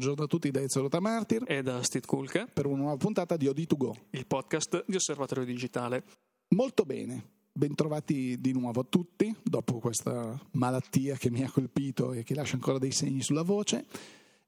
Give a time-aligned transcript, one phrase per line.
[0.00, 1.44] Buongiorno a tutti da Ezio Martir.
[1.46, 6.02] E da Steve Kulke per una nuova puntata di OD2Go, il podcast di Osservatorio Digitale.
[6.54, 7.22] Molto bene,
[7.52, 12.54] bentrovati di nuovo a tutti dopo questa malattia che mi ha colpito e che lascia
[12.54, 13.84] ancora dei segni sulla voce.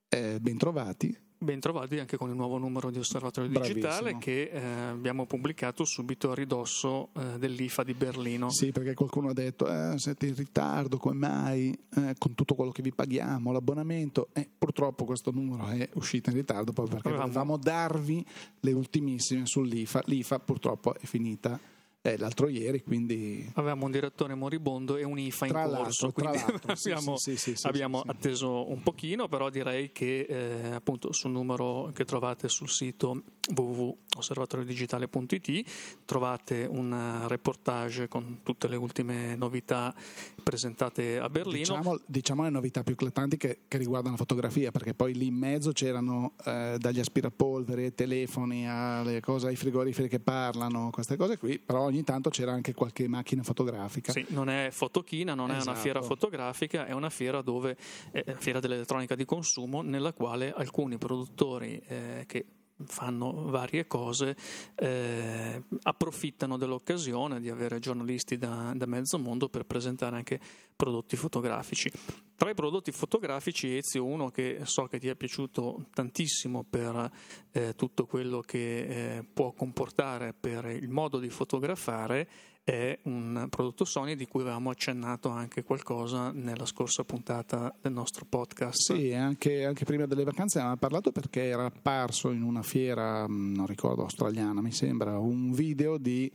[0.08, 4.18] Eh, bentrovati Bentrovati anche con il nuovo numero di Osservatorio Digitale Bravissimo.
[4.20, 4.60] che eh,
[4.90, 8.48] abbiamo pubblicato subito a ridosso eh, dell'IFA di Berlino.
[8.50, 11.76] Sì, perché qualcuno ha detto eh, siete in ritardo, come mai?
[11.96, 14.28] Eh, con tutto quello che vi paghiamo, l'abbonamento.
[14.32, 18.24] Eh, purtroppo questo numero è uscito in ritardo proprio perché volevamo darvi
[18.60, 20.02] le ultimissime sull'IFA.
[20.06, 21.58] L'IFA purtroppo è finita
[22.04, 26.36] eh, l'altro ieri, quindi Avevamo un direttore moribondo e un IFA tra in corso, quindi
[26.66, 31.92] abbiamo, sì, sì, sì, abbiamo atteso un pochino, però direi che eh, appunto sul numero
[31.94, 33.22] che trovate sul sito
[33.54, 35.70] www.osservatoriodigitale.it
[36.04, 39.94] trovate un eh, reportage con tutte le ultime novità
[40.42, 41.58] presentate a Berlino.
[41.58, 45.34] Diciamo, diciamo le novità più eclatanti che, che riguardano la fotografia, perché poi lì in
[45.34, 51.38] mezzo c'erano eh, dagli aspirapolvere ai telefoni alle cose, ai frigoriferi che parlano, queste cose
[51.38, 54.12] qui, però ogni tanto c'era anche qualche macchina fotografica.
[54.12, 55.78] Sì, non è fotochina, non è una Esatto.
[55.78, 57.76] fiera fotografica, è una fiera dove
[58.10, 62.44] è una fiera dell'elettronica di consumo nella quale alcuni produttori eh, che
[62.86, 64.36] fanno varie cose
[64.76, 70.40] eh, approfittano dell'occasione di avere giornalisti da, da mezzo mondo per presentare anche
[70.76, 71.90] prodotti fotografici.
[72.34, 77.10] Tra i prodotti fotografici Ezio uno che so che ti è piaciuto tantissimo per
[77.52, 82.28] eh, tutto quello che eh, può comportare per il modo di fotografare
[82.64, 88.24] è un prodotto Sony di cui avevamo accennato anche qualcosa nella scorsa puntata del nostro
[88.24, 88.92] podcast.
[88.94, 93.54] Sì, anche, anche prima delle vacanze avevamo parlato perché era apparso in una fiera, mh,
[93.54, 96.30] non ricordo, australiana mi sembra, un video di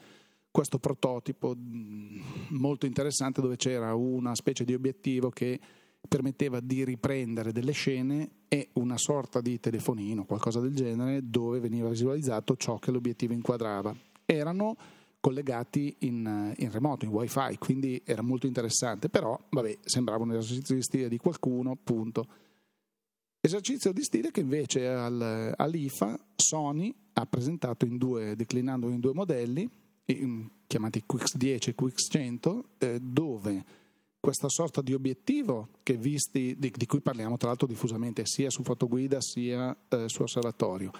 [0.51, 5.59] questo prototipo mh, molto interessante dove c'era una specie di obiettivo che
[6.07, 11.89] permetteva di riprendere delle scene e una sorta di telefonino, qualcosa del genere, dove veniva
[11.89, 13.95] visualizzato ciò che l'obiettivo inquadrava.
[14.25, 14.75] Erano
[15.27, 20.75] collegati in, in remoto, in wifi, quindi era molto interessante, però vabbè, sembrava un esercizio
[20.75, 22.25] di stile di qualcuno, appunto.
[23.41, 29.13] Esercizio di stile che invece al, all'IFA Sony ha presentato in due, declinando in due
[29.13, 29.69] modelli,
[30.05, 33.65] in- chiamati QX10 e QX100, eh, dove
[34.21, 39.19] questa sorta di obiettivo visti, di, di cui parliamo tra l'altro diffusamente sia su fotoguida
[39.19, 40.91] sia eh, su osservatorio,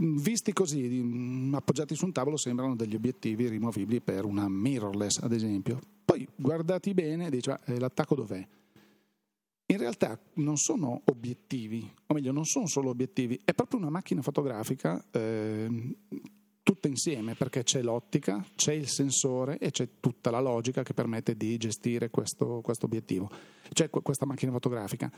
[0.00, 5.32] visti così, mm, appoggiati su un tavolo, sembrano degli obiettivi rimovibili per una mirrorless, ad
[5.32, 5.80] esempio.
[6.04, 8.46] Poi guardati bene, dici, "Ma, eh, l'attacco dov'è?
[9.66, 14.20] In realtà non sono obiettivi, o meglio, non sono solo obiettivi, è proprio una macchina
[14.20, 15.94] fotografica ehm,
[16.62, 21.36] tutta insieme, perché c'è l'ottica, c'è il sensore e c'è tutta la logica che permette
[21.36, 23.30] di gestire questo, questo obiettivo.
[23.72, 25.10] Que- questa macchina fotografica.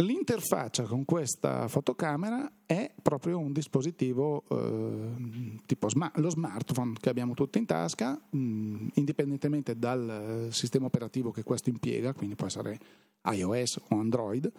[0.00, 7.34] L'interfaccia con questa fotocamera è proprio un dispositivo eh, tipo sma- lo smartphone che abbiamo
[7.34, 12.78] tutti in tasca, mh, indipendentemente dal eh, sistema operativo che questo impiega, quindi può essere
[13.24, 14.50] iOS o Android,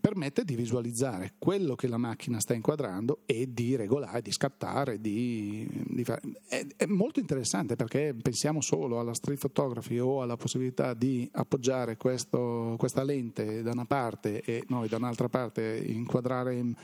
[0.00, 5.66] permette di visualizzare quello che la macchina sta inquadrando e di regolare, di scattare, di,
[5.70, 6.02] di.
[6.02, 11.96] È, è molto interessante perché pensiamo solo alla street photography o alla possibilità di appoggiare
[11.96, 16.74] questo- questa lente da una parte e noi da un'altra parte inquadrare,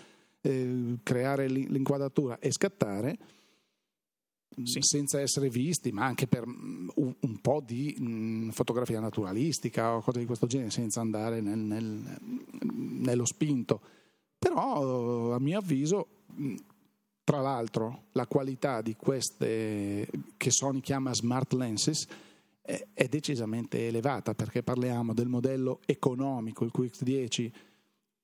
[0.40, 3.18] eh, creare l'in- l'inquadratura e scattare
[4.62, 4.82] Sì.
[4.82, 6.88] senza essere visti, ma anche per un,
[7.20, 12.18] un po' di mm, fotografia naturalistica o cose di questo genere, senza andare nel- nel-
[12.62, 13.80] nello spinto.
[14.38, 16.54] Però, a mio avviso, mh,
[17.24, 22.06] tra l'altro, la qualità di queste che Sony chiama smart lenses
[22.62, 27.50] è decisamente elevata perché parliamo del modello economico, il QX10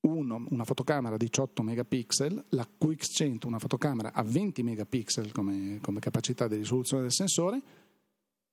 [0.05, 6.01] uno, una fotocamera a 18 megapixel, la QX100 una fotocamera a 20 megapixel come, come
[6.01, 7.63] capacità di risoluzione del sensore,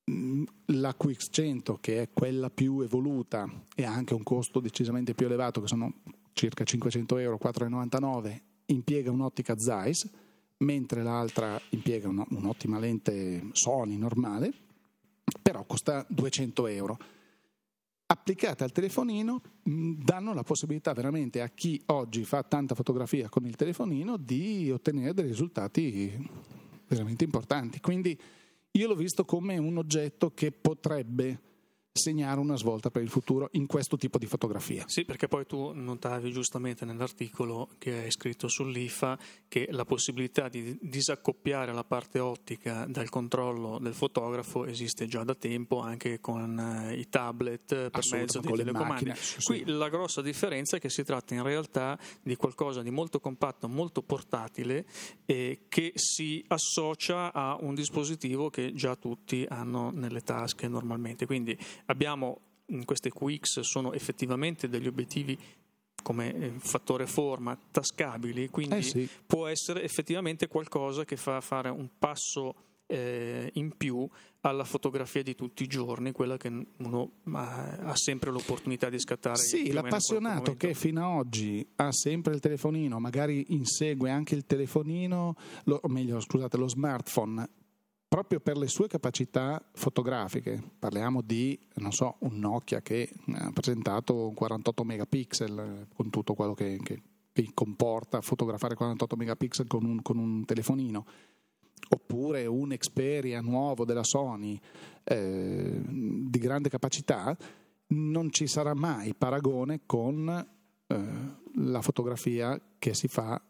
[0.09, 5.27] Mm, la QX100 che è quella più evoluta e ha anche un costo decisamente più
[5.27, 5.93] elevato che sono
[6.33, 10.09] circa 500 euro, 4,99 impiega un'ottica Zeiss
[10.57, 14.51] mentre l'altra impiega un'ottima lente Sony normale
[15.41, 16.97] però costa 200 euro
[18.21, 23.55] applicate al telefonino danno la possibilità veramente a chi oggi fa tanta fotografia con il
[23.55, 26.29] telefonino di ottenere dei risultati
[26.87, 27.79] veramente importanti.
[27.79, 28.17] Quindi
[28.73, 31.39] io l'ho visto come un oggetto che potrebbe
[31.93, 34.85] segnare una svolta per il futuro in questo tipo di fotografia.
[34.87, 40.77] Sì, perché poi tu notavi giustamente nell'articolo che hai scritto sull'IFA che la possibilità di
[40.81, 46.95] disaccoppiare la parte ottica dal controllo del fotografo esiste già da tempo anche con eh,
[46.95, 49.11] i tablet per mezzo di telecomandi.
[49.43, 53.67] Qui la grossa differenza è che si tratta in realtà di qualcosa di molto compatto,
[53.67, 54.85] molto portatile
[55.25, 61.25] e che si associa a un dispositivo che già tutti hanno nelle tasche normalmente.
[61.25, 61.57] Quindi
[61.91, 62.39] abbiamo
[62.85, 65.37] queste QX sono effettivamente degli obiettivi
[66.01, 69.09] come eh, fattore forma tascabili, quindi eh sì.
[69.25, 72.55] può essere effettivamente qualcosa che fa fare un passo
[72.87, 74.07] eh, in più
[74.41, 79.37] alla fotografia di tutti i giorni, quella che uno ha sempre l'opportunità di scattare.
[79.37, 85.35] Sì, l'appassionato che fino ad oggi ha sempre il telefonino, magari insegue anche il telefonino,
[85.65, 87.47] lo, o meglio, scusate, lo smartphone
[88.11, 90.61] proprio per le sue capacità fotografiche.
[90.77, 96.77] Parliamo di, non so, un Nokia che ha presentato 48 megapixel con tutto quello che,
[96.83, 101.05] che, che comporta fotografare 48 megapixel con un, con un, telefonino.
[101.87, 104.59] Oppure un Xperia nuovo della Sony
[105.05, 107.33] eh, di grande capacità,
[107.87, 110.27] non ci sarà mai paragone con
[110.85, 111.03] eh,
[111.55, 113.41] la fotografia che si fa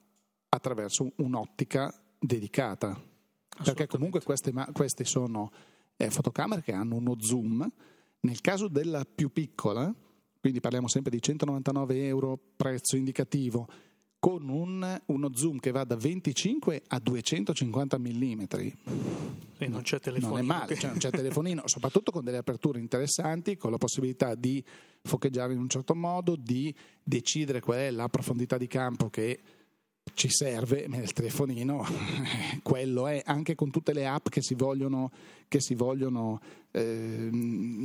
[0.50, 3.10] attraverso un'ottica dedicata
[3.64, 5.52] perché comunque queste, queste sono
[5.98, 7.70] eh, fotocamere che hanno uno zoom.
[8.22, 9.94] Nel caso della più piccola,
[10.40, 13.68] quindi parliamo sempre di 199 euro prezzo indicativo,
[14.20, 18.44] con un, uno zoom che va da 25 a 250 mm.
[19.58, 20.30] E non c'è telefonino.
[20.30, 24.36] Non è male, cioè non c'è telefonino, soprattutto con delle aperture interessanti, con la possibilità
[24.36, 24.64] di
[25.02, 29.40] focheggiare in un certo modo, di decidere qual è la profondità di campo che
[30.14, 31.86] ci serve nel telefonino,
[32.64, 35.12] quello è, anche con tutte le app che si vogliono,
[35.48, 36.40] che si vogliono
[36.72, 37.30] eh,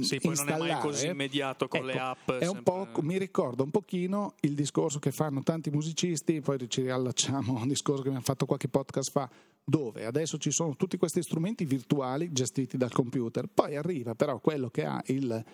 [0.02, 0.58] sì, poi installare.
[0.58, 2.30] non è mai così immediato con ecco, le app.
[2.30, 6.82] È un po', mi ricorda un pochino il discorso che fanno tanti musicisti, poi ci
[6.82, 9.28] riallacciamo a un discorso che abbiamo fatto qualche podcast fa,
[9.64, 14.68] dove adesso ci sono tutti questi strumenti virtuali gestiti dal computer, poi arriva però quello
[14.68, 15.44] che ha il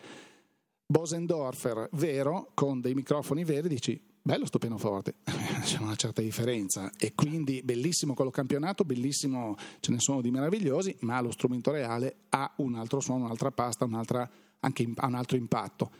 [0.84, 5.16] Bosendorfer vero, con dei microfoni veri, dici bello sto pianoforte,
[5.62, 10.96] c'è una certa differenza e quindi bellissimo quello campionato, bellissimo, ce ne sono di meravigliosi,
[11.00, 14.28] ma lo strumento reale ha un altro suono, un'altra pasta, un'altra,
[14.60, 15.90] anche ha un altro impatto.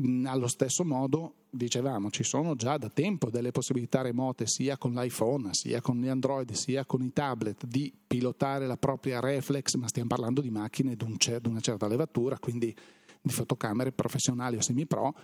[0.00, 4.92] Mm, allo stesso modo, dicevamo, ci sono già da tempo delle possibilità remote sia con
[4.92, 9.86] l'iPhone, sia con gli Android, sia con i tablet di pilotare la propria reflex, ma
[9.88, 11.04] stiamo parlando di macchine di,
[11.44, 12.74] una certa levatura, quindi
[13.20, 15.14] di fotocamere professionali o semi-pro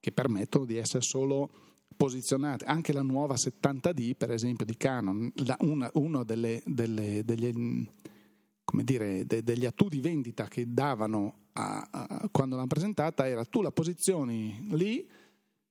[0.00, 1.50] che permettono di essere solo
[1.96, 2.64] posizionate.
[2.64, 5.30] Anche la nuova 70D, per esempio, di Canon,
[5.60, 7.86] una, uno delle, delle, degli,
[8.82, 13.60] dire, de, degli atu di vendita che davano a, a, quando l'hanno presentata era tu
[13.60, 15.06] la posizioni lì,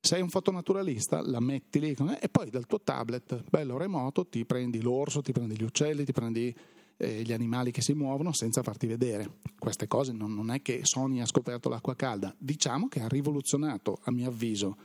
[0.02, 4.82] sei un fotonaturalista, la metti lì e poi dal tuo tablet, bello remoto, ti prendi
[4.82, 6.56] l'orso, ti prendi gli uccelli, ti prendi
[7.00, 9.40] eh, gli animali che si muovono senza farti vedere.
[9.58, 14.00] Queste cose non, non è che Sony ha scoperto l'acqua calda, diciamo che ha rivoluzionato,
[14.04, 14.78] a mio avviso,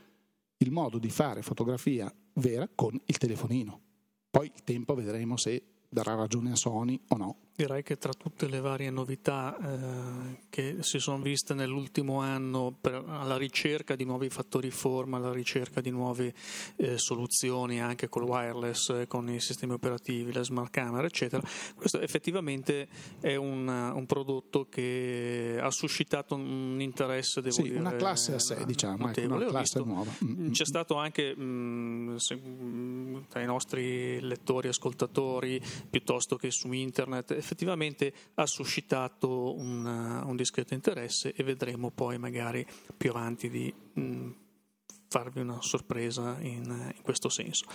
[0.58, 3.80] il modo di fare fotografia vera con il telefonino.
[4.30, 7.36] Poi il tempo vedremo se darà ragione a Sony o no.
[7.56, 13.04] Direi che tra tutte le varie novità eh, che si sono viste nell'ultimo anno per,
[13.06, 16.34] alla ricerca di nuovi fattori forma, alla ricerca di nuove
[16.74, 22.00] eh, soluzioni anche col wireless, eh, con i sistemi operativi, le smart camera, eccetera, questo
[22.00, 22.88] effettivamente
[23.20, 28.40] è un, un prodotto che ha suscitato un interesse, devo sì, dire, una classe a
[28.40, 30.10] sé, diciamo, ecco, una classe nuova.
[30.24, 30.66] Mm, mm, c'è mm.
[30.66, 38.12] stato anche mh, se, mh, tra i nostri lettori, ascoltatori, piuttosto che su internet, effettivamente
[38.34, 44.30] ha suscitato un, un discreto interesse e vedremo poi magari più avanti di mh,
[45.08, 47.66] farvi una sorpresa in, in questo senso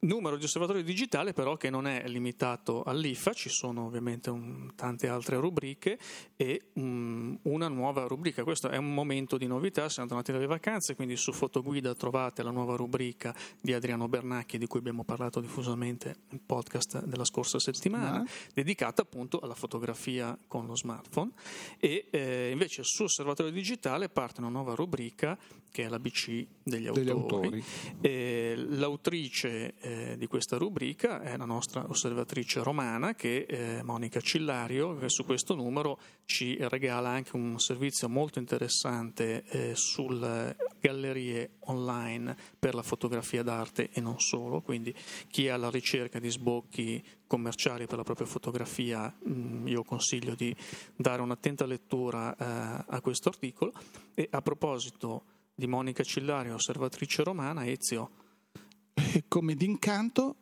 [0.00, 5.08] numero di osservatorio digitale però che non è limitato all'IFA, ci sono ovviamente un, tante
[5.08, 5.98] altre rubriche
[6.36, 10.94] e um, una nuova rubrica, questo è un momento di novità, siamo tornati dalle vacanze,
[10.94, 16.16] quindi su Fotoguida trovate la nuova rubrica di Adriano Bernacchi di cui abbiamo parlato diffusamente
[16.30, 21.32] nel podcast della scorsa settimana, dedicata appunto alla fotografia con lo smartphone.
[21.78, 25.38] E eh, invece su Osservatorio Digitale parte una nuova rubrica
[25.70, 27.04] che è l'ABC degli autori.
[27.04, 27.64] Degli autori.
[28.00, 34.96] Eh, l'autrice eh, di questa rubrica è la nostra osservatrice romana, che è Monica Cillario,
[34.98, 42.36] che su questo numero ci regala anche un servizio molto interessante eh, sulle gallerie online
[42.58, 44.94] per la fotografia d'arte e non solo, quindi
[45.28, 50.54] chi è alla ricerca di sbocchi commerciali per la propria fotografia, mm, io consiglio di
[50.96, 53.72] dare un'attenta lettura eh, a questo articolo.
[54.14, 55.22] E a proposito
[55.60, 58.10] di Monica Cillario, osservatrice romana, Ezio.
[58.94, 60.36] E come d'incanto,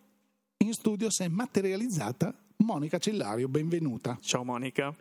[0.58, 4.16] in studio si è materializzata Monica Cillario, benvenuta.
[4.20, 4.94] Ciao Monica.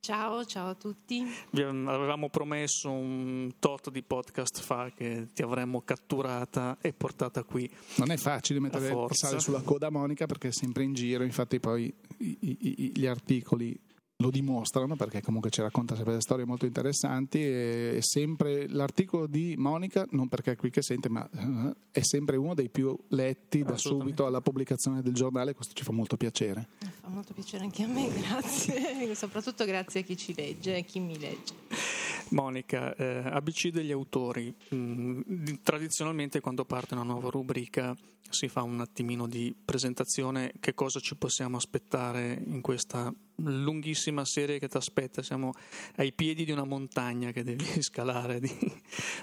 [0.00, 1.22] Ciao, ciao a tutti.
[1.50, 7.70] Vi avevamo promesso un tot di podcast fa che ti avremmo catturata e portata qui.
[7.96, 11.60] Non è facile mettere il sale sulla coda Monica perché è sempre in giro, infatti
[11.60, 13.78] poi i, i, gli articoli
[14.20, 19.54] lo dimostrano perché comunque ci racconta sempre delle storie molto interessanti e sempre l'articolo di
[19.56, 23.62] Monica, non perché è qui che sente, ma uh, è sempre uno dei più letti
[23.62, 26.66] da subito alla pubblicazione del giornale, questo ci fa molto piacere.
[27.00, 30.98] Fa molto piacere anche a me, grazie, soprattutto grazie a chi ci legge e chi
[30.98, 31.54] mi legge.
[32.30, 35.20] Monica, eh, ABC degli autori, mm,
[35.62, 37.96] tradizionalmente quando parte una nuova rubrica
[38.28, 44.58] si fa un attimino di presentazione, che cosa ci possiamo aspettare in questa lunghissima serie
[44.58, 45.52] che ti aspetta, siamo
[45.96, 48.50] ai piedi di una montagna che devi scalare di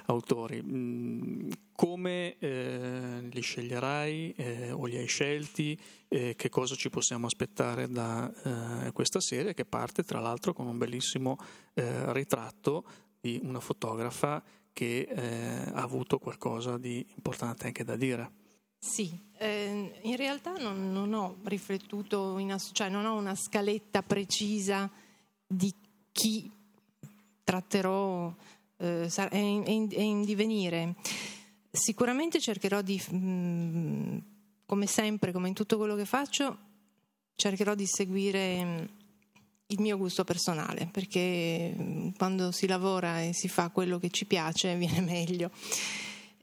[0.07, 0.61] autori.
[0.63, 5.77] Mm, come eh, li sceglierai eh, o li hai scelti?
[6.07, 10.67] Eh, che cosa ci possiamo aspettare da eh, questa serie che parte tra l'altro con
[10.67, 11.37] un bellissimo
[11.73, 12.85] eh, ritratto
[13.19, 14.41] di una fotografa
[14.71, 18.44] che eh, ha avuto qualcosa di importante anche da dire.
[18.85, 24.89] Sì, eh, in realtà non, non, ho riflettuto, in, cioè non ho una scaletta precisa
[25.45, 25.73] di
[26.11, 26.49] chi
[27.43, 28.31] tratterò,
[28.77, 30.95] eh, in, è, in, è, in, divenire.
[31.71, 34.17] Sicuramente cercherò di, mh, mm,
[34.67, 36.57] come sempre, come in tutto quello che faccio,
[37.35, 38.85] cercherò di seguire mh, mm,
[39.69, 44.11] il mio gusto personale, perché mh, mm, quando si lavora e si fa quello che
[44.11, 45.49] ci piace viene meglio.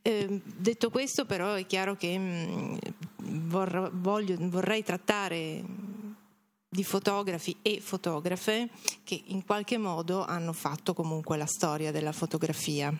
[0.02, 2.78] Eh, detto questo, però, è chiaro che mh,
[3.22, 5.62] mm, vorrò, voglio, vorrei trattare
[6.68, 8.70] di fotografi e fotografe
[9.04, 12.92] che in qualche modo hanno fatto comunque la storia della fotografia.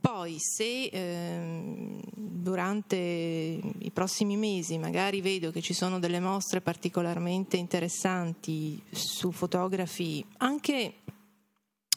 [0.00, 7.56] Poi se eh, durante i prossimi mesi magari vedo che ci sono delle mostre particolarmente
[7.56, 10.94] interessanti su fotografi anche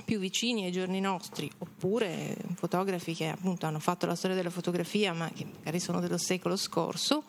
[0.09, 5.13] più vicini ai giorni nostri, oppure fotografi che appunto hanno fatto la storia della fotografia
[5.13, 7.25] ma che magari sono dello secolo scorso,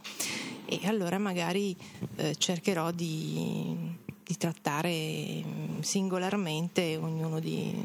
[0.65, 1.77] e allora magari
[2.17, 3.77] eh, cercherò di,
[4.25, 7.85] di, trattare mm, singolarmente ognuno di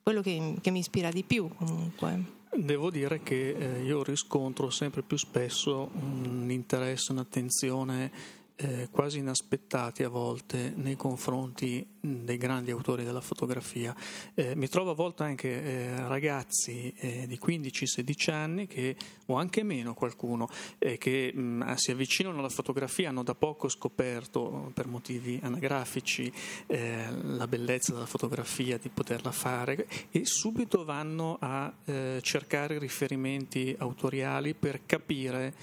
[0.00, 2.38] quello che, che mi ispira di più comunque.
[2.54, 8.12] Devo dire che eh, io riscontro sempre più spesso un interesse, un'attenzione
[8.60, 13.94] eh, quasi inaspettati a volte nei confronti dei grandi autori della fotografia.
[14.34, 19.62] Eh, mi trovo a volte anche eh, ragazzi eh, di 15-16 anni che, o anche
[19.62, 20.48] meno qualcuno
[20.78, 26.30] eh, che mh, si avvicinano alla fotografia, hanno da poco scoperto per motivi anagrafici
[26.66, 31.72] eh, la bellezza della fotografia, di poterla fare e subito vanno a
[32.20, 35.54] cercare riferimenti autoriali per capire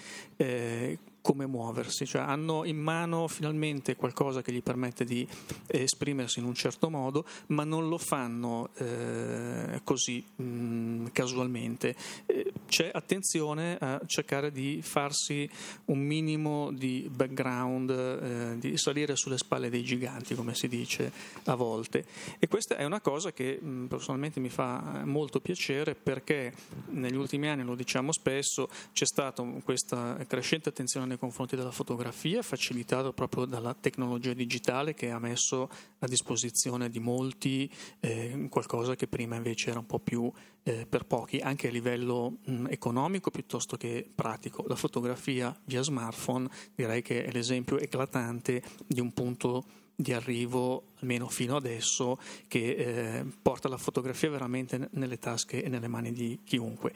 [1.27, 5.27] come muoversi, cioè hanno in mano finalmente qualcosa che gli permette di
[5.67, 11.93] esprimersi in un certo modo, ma non lo fanno eh, così mh, mm, casualmente.
[12.27, 15.49] Eh, c'è attenzione a cercare di farsi
[15.85, 21.11] un minimo di background, eh, di salire sulle spalle dei giganti, come si dice
[21.43, 22.05] a volte.
[22.39, 26.53] E questa è una cosa che mh, mm, personalmente mi fa molto piacere perché
[26.91, 32.41] negli ultimi anni, lo diciamo spesso, c'è stata questa crescente attenzione nei confronti della fotografia,
[32.43, 35.69] facilitato proprio dalla tecnologia digitale che ha messo
[35.99, 37.69] a disposizione di molti
[37.99, 40.31] eh, qualcosa che prima invece era un po' più
[40.63, 44.63] eh, per pochi, anche a livello mh, economico piuttosto che pratico.
[44.67, 51.27] La fotografia via smartphone direi che è l'esempio eclatante di un punto di arrivo, almeno
[51.27, 56.93] fino adesso, che eh, porta la fotografia veramente nelle tasche e nelle mani di chiunque.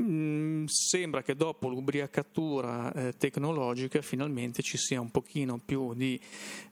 [0.00, 6.20] Mm, sembra che dopo l'ubriacatura eh, tecnologica finalmente ci sia un pochino più di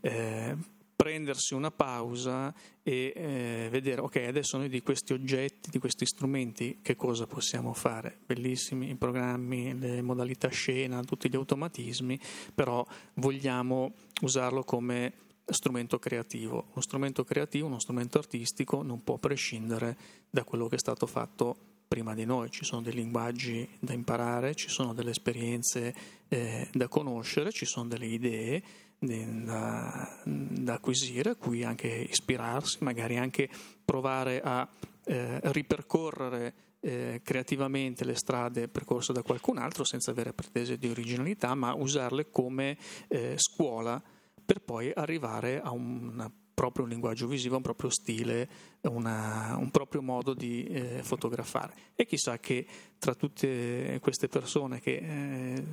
[0.00, 0.57] eh,
[1.02, 6.78] prendersi una pausa e eh, vedere, ok, adesso noi di questi oggetti, di questi strumenti,
[6.81, 8.19] che cosa possiamo fare?
[8.25, 12.19] Bellissimi i programmi, le modalità scena, tutti gli automatismi,
[12.54, 15.12] però vogliamo usarlo come
[15.45, 16.66] strumento creativo.
[16.71, 19.97] Uno strumento creativo, uno strumento artistico non può prescindere
[20.31, 24.54] da quello che è stato fatto prima di noi, ci sono dei linguaggi da imparare,
[24.54, 25.94] ci sono delle esperienze
[26.26, 28.62] eh, da conoscere, ci sono delle idee
[28.99, 33.46] da, da, acquisire, a cui anche ispirarsi, magari anche
[33.84, 34.66] provare a
[35.04, 41.54] eh, ripercorrere eh, creativamente le strade percorse da qualcun altro senza avere pretese di originalità,
[41.54, 44.02] ma usarle come eh, scuola
[44.42, 46.30] per poi arrivare a un
[46.62, 48.49] proprio linguaggio visivo, un proprio stile,
[48.83, 51.75] una, un proprio modo di eh, fotografare.
[51.97, 52.64] E chissà che
[53.00, 55.64] tra tutte queste persone che eh,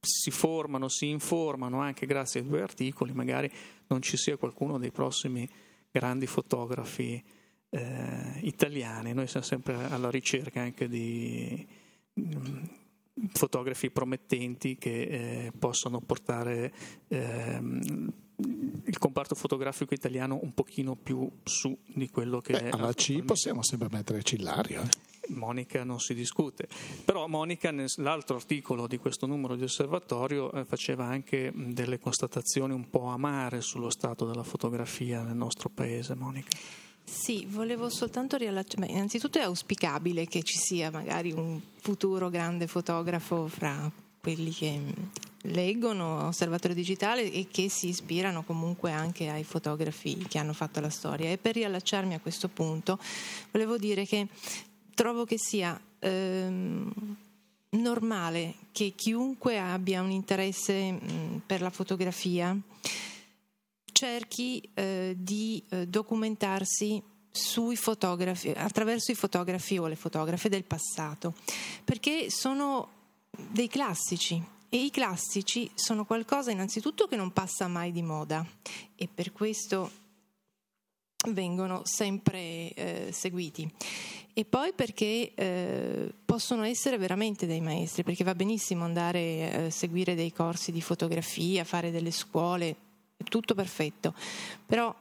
[0.00, 3.48] si formano, si informano anche grazie ai due articoli, magari
[3.86, 5.48] non ci sia qualcuno dei prossimi
[5.92, 7.22] grandi fotografi
[7.70, 9.12] eh, italiani.
[9.12, 11.64] Noi siamo sempre alla ricerca anche di
[13.32, 16.72] fotografi promettenti che eh, possano portare
[17.08, 18.12] ehm,
[18.84, 22.70] il comparto fotografico italiano un pochino più su di quello che Beh, è.
[22.70, 24.82] Alla C possiamo sempre mettere Cillario.
[24.82, 25.10] Eh.
[25.28, 26.68] Monica non si discute,
[27.04, 32.90] però Monica nell'altro articolo di questo numero di osservatorio eh, faceva anche delle constatazioni un
[32.90, 36.56] po' amare sullo stato della fotografia nel nostro paese, Monica.
[37.12, 38.86] Sì, volevo soltanto riallacciare.
[38.86, 43.88] Innanzitutto è auspicabile che ci sia magari un futuro grande fotografo fra
[44.18, 44.80] quelli che
[45.42, 50.88] leggono Osservatorio Digitale e che si ispirano comunque anche ai fotografi che hanno fatto la
[50.88, 51.30] storia.
[51.30, 52.98] E per riallacciarmi a questo punto,
[53.50, 54.26] volevo dire che
[54.94, 57.16] trovo che sia ehm,
[57.70, 62.56] normale che chiunque abbia un interesse mh, per la fotografia
[64.02, 71.34] cerchi eh, di eh, documentarsi sui fotografi, attraverso i fotografi o le fotografe del passato,
[71.84, 72.88] perché sono
[73.30, 78.44] dei classici e i classici sono qualcosa innanzitutto che non passa mai di moda
[78.96, 79.88] e per questo
[81.28, 83.70] vengono sempre eh, seguiti.
[84.34, 89.70] E poi perché eh, possono essere veramente dei maestri, perché va benissimo andare a eh,
[89.70, 92.90] seguire dei corsi di fotografia, fare delle scuole,
[93.24, 94.14] tutto perfetto,
[94.66, 94.94] però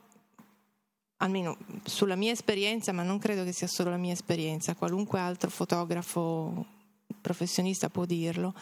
[1.17, 5.49] almeno sulla mia esperienza, ma non credo che sia solo la mia esperienza, qualunque altro
[5.49, 6.65] fotografo
[7.21, 8.53] professionista può dirlo,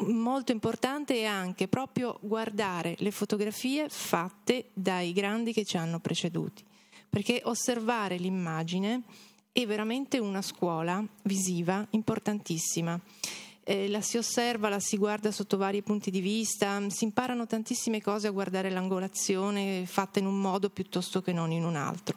[0.00, 6.64] molto importante è anche proprio guardare le fotografie fatte dai grandi che ci hanno preceduti,
[7.08, 9.02] perché osservare l'immagine
[9.50, 13.00] è veramente una scuola visiva importantissima.
[13.70, 18.00] Eh, la si osserva, la si guarda sotto vari punti di vista, si imparano tantissime
[18.00, 22.16] cose a guardare l'angolazione fatta in un modo piuttosto che non in un altro.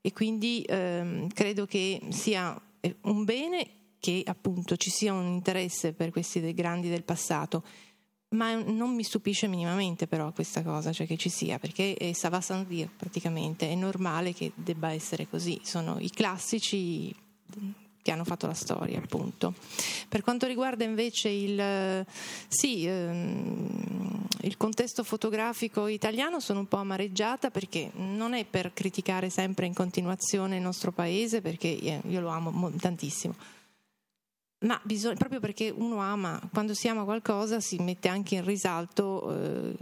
[0.00, 2.58] E quindi ehm, credo che sia
[3.02, 3.68] un bene
[3.98, 7.62] che appunto ci sia un interesse per questi dei grandi del passato,
[8.30, 12.64] ma non mi stupisce minimamente però questa cosa, cioè che ci sia, perché è sans
[12.64, 17.14] dire praticamente, è normale che debba essere così, sono i classici
[18.06, 19.52] che hanno fatto la storia, appunto.
[20.08, 22.06] Per quanto riguarda invece il,
[22.46, 29.28] sì, ehm, il contesto fotografico italiano, sono un po' amareggiata perché non è per criticare
[29.28, 33.34] sempre in continuazione il nostro paese, perché eh, io lo amo tantissimo
[34.58, 39.30] ma bisogna, proprio perché uno ama, quando si ama qualcosa si mette anche in risalto
[39.30, 39.74] eh,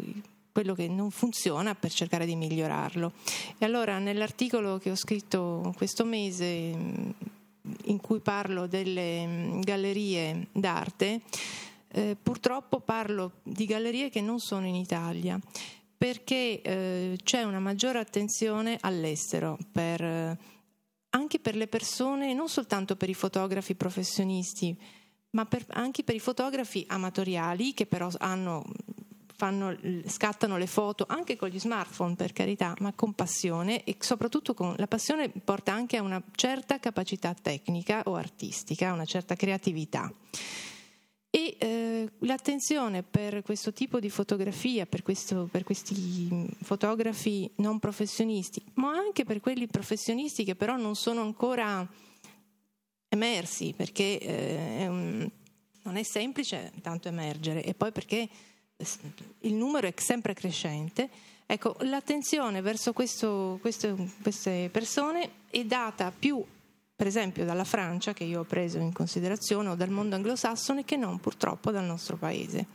[0.51, 3.13] quello che non funziona per cercare di migliorarlo.
[3.57, 6.75] E allora nell'articolo che ho scritto questo mese
[7.85, 11.21] in cui parlo delle mm, gallerie d'arte,
[11.89, 15.39] eh, purtroppo parlo di gallerie che non sono in Italia
[15.97, 20.39] perché eh, c'è una maggiore attenzione all'estero per eh,
[21.15, 24.77] anche per le persone, non soltanto per i fotografi professionisti,
[25.31, 28.65] ma per, anche per i fotografi amatoriali che però hanno,
[29.37, 34.55] fanno, scattano le foto anche con gli smartphone per carità, ma con passione e soprattutto
[34.55, 40.13] con la passione porta anche a una certa capacità tecnica o artistica, una certa creatività.
[41.31, 48.63] E eh, l'attenzione per questo tipo di fotografia, per, questo, per, questi fotografi non professionisti,
[48.75, 51.85] ma anche per quelli professionisti che però non sono ancora
[53.09, 55.29] emersi, perché eh, è un,
[55.83, 58.29] non è semplice tanto emergere, e poi perché
[59.41, 61.09] il numero è sempre crescente.
[61.47, 66.45] Ecco, l'attenzione verso questo, questo, queste persone è data più
[66.97, 70.97] per esempio dalla Francia, che io ho preso in considerazione, o dal mondo anglosassone, che
[70.97, 72.67] non purtroppo dal nostro paese.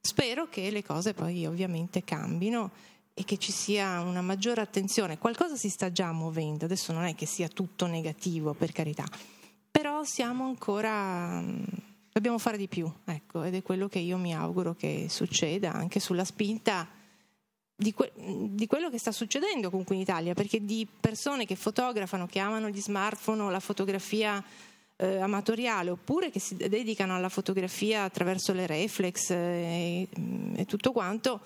[0.00, 2.70] Spero che le cose poi ovviamente cambino
[3.12, 5.18] e che ci sia una maggiore attenzione.
[5.18, 9.04] Qualcosa si sta già muovendo, adesso non è che sia tutto negativo, per carità,
[9.70, 11.44] però siamo ancora
[12.12, 16.00] dobbiamo fare di più, ecco, ed è quello che io mi auguro che succeda anche
[16.00, 16.88] sulla spinta
[17.74, 22.26] di, que- di, quello che sta succedendo comunque in Italia, perché di persone che fotografano,
[22.26, 24.44] che amano gli smartphone la fotografia
[24.96, 30.06] eh, amatoriale oppure che si dedicano alla fotografia attraverso le reflex e,
[30.54, 31.40] e tutto quanto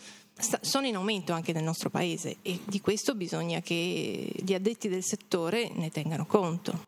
[0.60, 5.04] sono in aumento anche nel nostro paese e di questo bisogna che gli addetti del
[5.04, 6.82] settore ne tengano conto.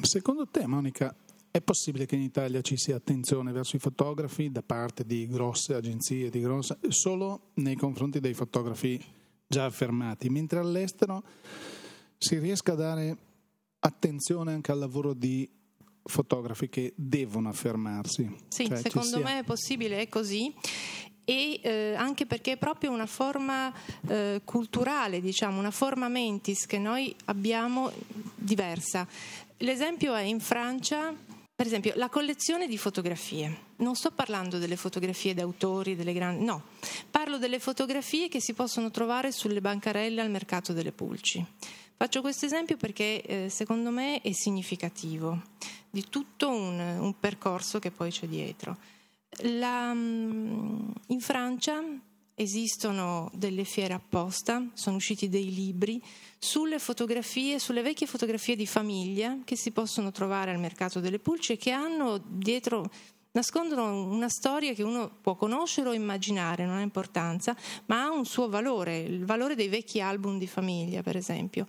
[0.00, 1.12] Secondo te, Monica,
[1.56, 5.72] è possibile che in Italia ci sia attenzione verso i fotografi da parte di grosse
[5.72, 9.02] agenzie, di grosse, solo nei confronti dei fotografi
[9.46, 11.22] già affermati, mentre all'estero
[12.18, 13.16] si riesca a dare
[13.78, 15.48] attenzione anche al lavoro di
[16.02, 18.30] fotografi che devono affermarsi.
[18.48, 20.52] Sì, cioè, secondo me è possibile, è così
[21.24, 23.72] e eh, anche perché è proprio una forma
[24.08, 27.90] eh, culturale, diciamo, una forma mentis che noi abbiamo
[28.34, 29.08] diversa.
[29.60, 31.14] L'esempio è in Francia,
[31.56, 33.64] per esempio, la collezione di fotografie.
[33.76, 36.64] Non sto parlando delle fotografie d'autori, delle grandi, no,
[37.10, 41.42] parlo delle fotografie che si possono trovare sulle bancarelle al mercato delle pulci.
[41.96, 45.44] Faccio questo esempio perché eh, secondo me è significativo
[45.88, 48.76] di tutto un, un percorso che poi c'è dietro.
[49.44, 51.82] La, mm, in Francia
[52.38, 56.00] esistono delle fiere apposta, sono usciti dei libri
[56.38, 61.54] sulle fotografie, sulle vecchie fotografie di famiglia che si possono trovare al mercato delle pulci
[61.54, 62.90] e che hanno dietro
[63.32, 67.54] nascondono una storia che uno può conoscere o immaginare, non ha importanza,
[67.86, 71.66] ma ha un suo valore, il valore dei vecchi album di famiglia, per esempio.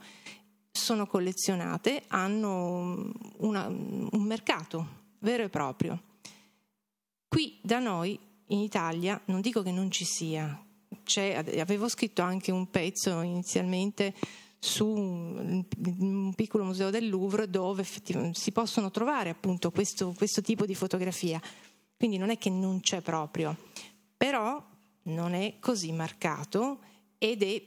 [0.71, 4.87] Sono collezionate, hanno una, un mercato
[5.19, 6.01] vero e proprio.
[7.27, 10.63] Qui da noi in Italia non dico che non ci sia,
[11.03, 14.13] C'è, avevo scritto anche un pezzo inizialmente
[14.59, 15.63] su un,
[15.99, 17.85] un, piccolo museo del Louvre dove
[18.33, 21.41] si possono trovare appunto questo, questo tipo di fotografia.
[21.95, 23.55] Quindi non è che non c'è proprio,
[24.15, 24.63] però
[25.03, 26.79] non è così marcato
[27.17, 27.61] ed è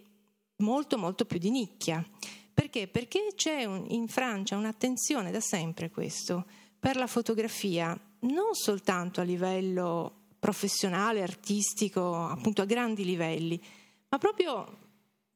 [0.59, 2.05] molto molto più di nicchia.
[2.53, 2.89] Perché?
[2.89, 6.47] Perché c'è un, in Francia un'attenzione da sempre questo
[6.79, 13.63] per la fotografia non soltanto a livello professionale, artistico, appunto a grandi livelli,
[14.09, 14.79] ma proprio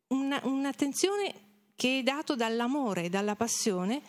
[0.09, 1.35] una, un'attenzione
[1.77, 4.01] che è data dall'amore dalla passione,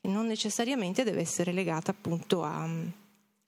[0.00, 2.68] che non necessariamente deve essere legata appunto a,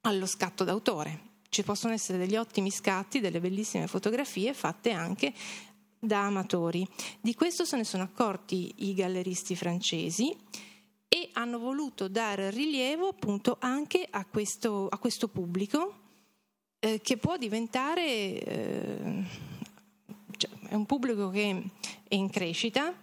[0.03, 1.35] allo scatto d'autore.
[1.49, 5.33] Ci possono essere degli ottimi scatti, delle bellissime fotografie fatte anche
[5.99, 6.87] da amatori.
[7.21, 10.37] Di questo se ne sono accorti i galleristi francesi
[11.09, 16.05] e hanno voluto dare rilievo appunto anche a questo, a questo pubblico
[16.79, 19.25] eh, che può diventare eh,
[20.37, 21.63] cioè, un pubblico che
[22.09, 22.95] è in crescita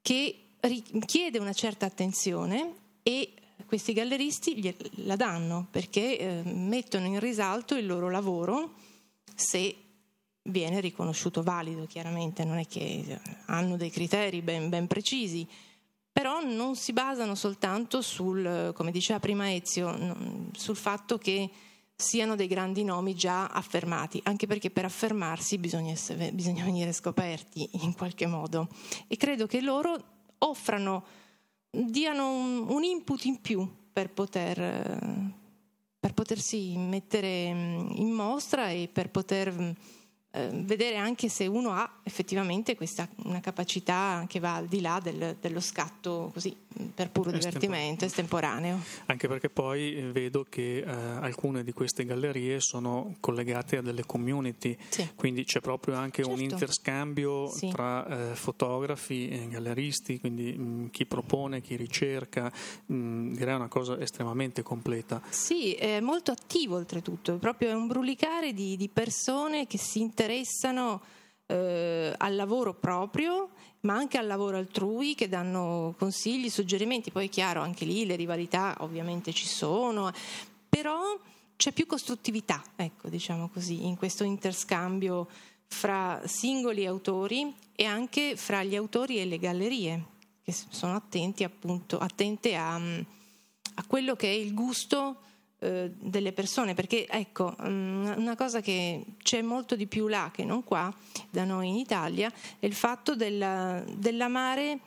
[0.00, 3.32] che richiede una certa attenzione e
[3.66, 8.74] questi galleristi la danno perché eh, mettono in risalto il loro lavoro
[9.34, 9.76] se
[10.42, 12.44] viene riconosciuto valido chiaramente.
[12.44, 15.46] Non è che hanno dei criteri ben, ben precisi
[16.18, 20.16] però non si basano soltanto sul, come diceva prima Ezio,
[20.50, 21.48] sul fatto che
[22.00, 27.68] siano dei grandi nomi già affermati, anche perché per affermarsi bisogna, essere, bisogna venire scoperti
[27.82, 28.68] in qualche modo.
[29.08, 29.96] E credo che loro
[30.38, 31.04] offrano,
[31.68, 35.34] diano un, un input in più per poter,
[35.98, 39.74] per potersi mettere in mostra e per poter
[40.30, 45.00] eh, vedere anche se uno ha effettivamente questa una capacità che va al di là
[45.02, 46.54] del, dello scatto così
[46.94, 48.80] per puro divertimento, estemporaneo.
[49.06, 54.76] Anche perché poi vedo che eh, alcune di queste gallerie sono collegate a delle community,
[54.88, 55.08] sì.
[55.16, 56.38] quindi c'è proprio anche certo.
[56.38, 57.68] un interscambio sì.
[57.68, 62.52] tra eh, fotografi e galleristi, quindi mh, mm, chi propone, chi ricerca,
[62.86, 65.20] mh, mm, direi una cosa estremamente completa.
[65.30, 71.00] Sì, è molto attivo oltretutto, è proprio un brulicare di, di persone che si interessano
[71.46, 73.50] eh, al lavoro proprio,
[73.80, 77.12] ma anche al lavoro altrui, che danno consigli, suggerimenti.
[77.12, 80.12] Poi è chiaro, anche lì le rivalità ovviamente ci sono,
[80.68, 80.98] però
[81.56, 85.28] c'è più costruttività, ecco, diciamo così, in questo interscambio
[85.68, 90.04] fra singoli autori e anche fra gli autori e le gallerie,
[90.42, 95.20] che sono attenti appunto, attente a, a quello che è il gusto
[95.60, 100.44] eh, delle persone, perché ecco, mm, una cosa che c'è molto di più là che
[100.44, 100.94] non qua,
[101.30, 104.78] da noi in Italia, è il fatto della, dell'amare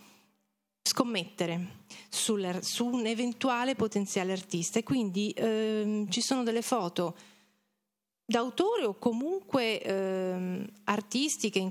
[0.82, 4.80] scommettere sul, su un eventuale potenziale artista.
[4.80, 7.16] E quindi ehm, ci sono delle foto
[8.24, 11.70] d'autore o comunque ehm, artistiche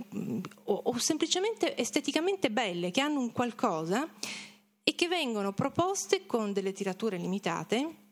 [0.65, 4.07] o, o semplicemente esteticamente belle che hanno un qualcosa
[4.83, 8.09] e che vengono proposte con delle tirature limitate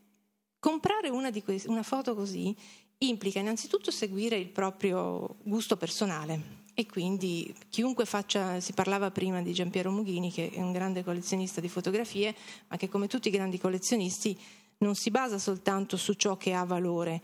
[0.58, 2.54] Comprare una, queste, una foto così
[2.98, 9.52] implica innanzitutto seguire il proprio gusto personale e quindi chiunque faccia, si parlava prima di
[9.52, 12.34] Giampiero Mughini che è un grande collezionista di fotografie,
[12.68, 14.38] ma che come tutti i grandi collezionisti
[14.78, 17.20] non si basa soltanto su ciò che ha valore,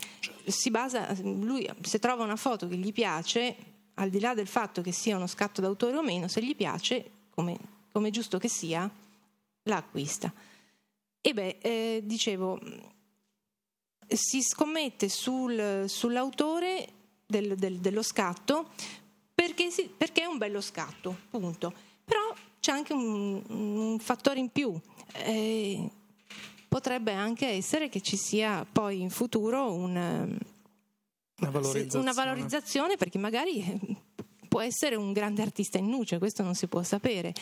[0.47, 3.57] si basa, lui se trova una foto che gli piace,
[3.95, 7.11] al di là del fatto che sia uno scatto d'autore o meno, se gli piace,
[7.31, 7.57] come,
[7.93, 8.91] come giusto che sia,
[9.63, 10.33] la acquista.
[11.21, 12.59] E beh, eh, dicevo,
[14.09, 16.89] si scommette sul, sull'autore
[17.27, 18.71] del, del, dello scatto
[19.35, 21.73] perché, si, perché, è un bello scatto, punto.
[22.05, 24.79] Però c'è anche un, un fattore in più.
[25.13, 25.91] Eh,
[26.69, 29.91] potrebbe anche essere che ci sia poi in futuro un,
[31.41, 32.05] una, valorizzazione.
[32.05, 34.03] una valorizzazione perché magari
[34.55, 37.33] può essere un grande artista in nuce, questo non si può sapere.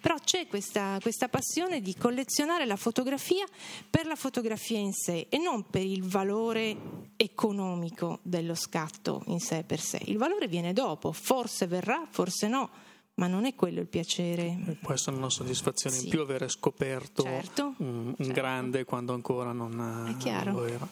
[0.00, 3.44] Però c'è questa, questa, passione di collezionare la fotografia
[3.90, 6.76] per la fotografia in sé e non per il valore
[7.16, 10.02] economico dello scatto in sé per sé.
[10.04, 12.70] Il valore viene dopo, forse verrà, forse no
[13.14, 14.78] ma non è quello il piacere.
[14.80, 16.04] Può essere una soddisfazione sì.
[16.04, 18.32] in più avere scoperto certo, un, un certo.
[18.32, 20.52] grande quando ancora non, chiaro.
[20.52, 20.88] lo era.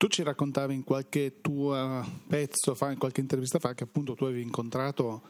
[0.00, 4.24] Tu ci raccontavi in qualche tuo pezzo fa, in qualche intervista fa, che appunto tu
[4.24, 5.20] avevi incontrato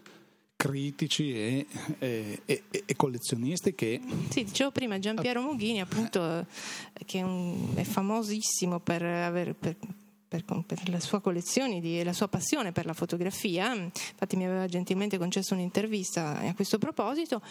[0.54, 1.66] critici e,
[1.98, 4.00] e, e, e, collezionisti che...
[4.28, 6.46] Sì, dicevo prima Giampiero Mughini appunto
[7.04, 9.74] che è, un, è famosissimo per, aver, per,
[10.30, 13.74] per, per le sue collezioni e la sua passione per la fotografia.
[13.74, 17.42] Infatti mi aveva gentilmente concesso un'intervista a questo proposito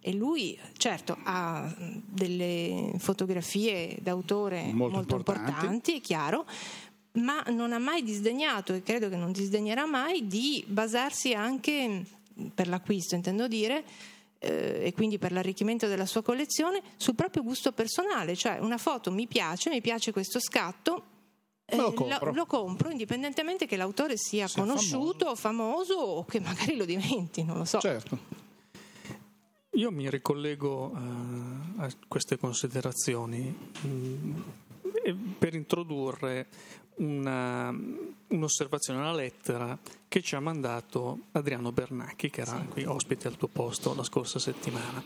[0.00, 5.50] e lui certo ha delle fotografie d'autore molto, molto importanti.
[5.50, 6.44] importanti, è chiaro,
[7.12, 12.04] ma non ha mai disdegnato e credo che non disdegnerà mai di basarsi anche
[12.52, 13.84] per l'acquisto, intendo dire,
[14.40, 19.12] eh, e quindi per l'arricchimento della sua collezione sul proprio gusto personale, cioè una foto
[19.12, 21.12] mi piace, mi piace questo scatto,
[21.66, 22.26] lo, compro.
[22.26, 22.90] Lo, lo, compro.
[22.90, 25.94] indipendentemente che l'autore sia, sia conosciuto, famoso.
[25.94, 25.94] famoso.
[25.94, 27.80] o che magari lo diventi, non lo so.
[27.80, 28.42] Certo.
[29.70, 36.46] Io mi ricollego uh, a queste considerazioni mh, mm, per introdurre
[36.96, 37.74] una,
[38.28, 39.78] un'osservazione, una lettera
[40.08, 42.66] che ci ha mandato Adriano Bernacchi, che era sì.
[42.68, 45.02] qui ospite al tuo posto la scorsa settimana.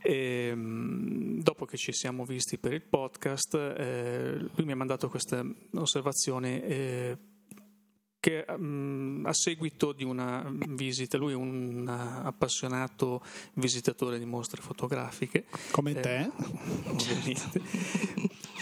[0.00, 5.08] E, ehm, dopo che ci siamo visti per il podcast, eh, lui mi ha mandato
[5.08, 6.64] questa osservazione.
[6.64, 7.18] Eh,
[8.22, 13.20] che um, a seguito di una visita, lui è un uh, appassionato
[13.54, 15.46] visitatore di mostre fotografiche.
[15.72, 16.30] Come eh, te?
[16.86, 17.60] Ovviamente.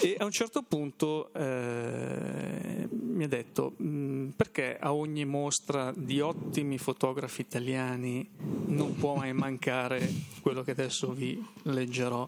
[0.00, 6.22] e a un certo punto eh, mi ha detto mh, perché a ogni mostra di
[6.22, 8.26] ottimi fotografi italiani
[8.64, 12.26] non può mai mancare quello che adesso vi leggerò.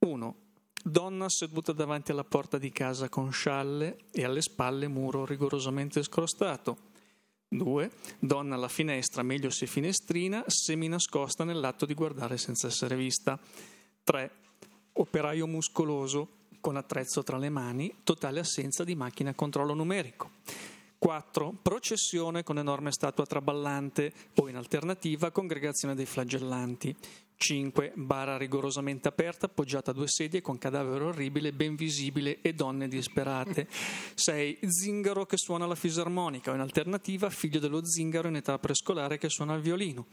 [0.00, 0.34] Uno,
[0.84, 6.90] Donna seduta davanti alla porta di casa con scialle e alle spalle muro rigorosamente scrostato.
[7.46, 7.90] 2.
[8.18, 13.38] Donna alla finestra, meglio se finestrina, semi nascosta nell'atto di guardare senza essere vista.
[14.02, 14.30] 3.
[14.94, 16.28] Operaio muscoloso,
[16.60, 20.30] con attrezzo tra le mani, totale assenza di macchina a controllo numerico.
[20.98, 21.58] 4.
[21.62, 26.96] Processione con enorme statua traballante o in alternativa congregazione dei flagellanti.
[27.42, 27.92] 5.
[27.96, 33.66] Bara rigorosamente aperta, appoggiata a due sedie con cadavere orribile, ben visibile e donne disperate.
[34.14, 34.58] 6.
[34.64, 39.28] Zingaro che suona la fisarmonica o in alternativa figlio dello zingaro in età prescolare che
[39.28, 40.06] suona il violino.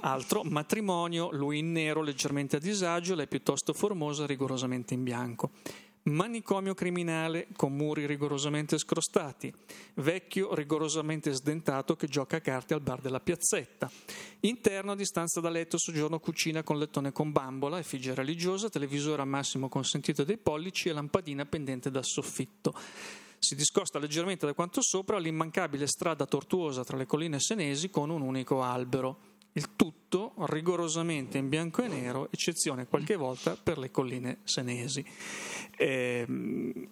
[0.00, 5.52] Altro, matrimonio, lui in nero, leggermente a disagio, lei piuttosto formosa, rigorosamente in bianco
[6.10, 9.52] manicomio criminale con muri rigorosamente scrostati,
[9.94, 13.90] vecchio rigorosamente sdentato che gioca a carte al bar della piazzetta,
[14.40, 19.26] interno a distanza da letto, soggiorno cucina con lettone con bambola, effigie religiosa, televisore a
[19.26, 22.74] massimo consentito dei pollici e lampadina pendente dal soffitto.
[23.40, 28.20] Si discosta leggermente da quanto sopra l'immancabile strada tortuosa tra le colline senesi con un
[28.20, 34.38] unico albero il tutto rigorosamente in bianco e nero, eccezione qualche volta per le colline
[34.44, 35.04] senesi.
[35.76, 36.26] Eh,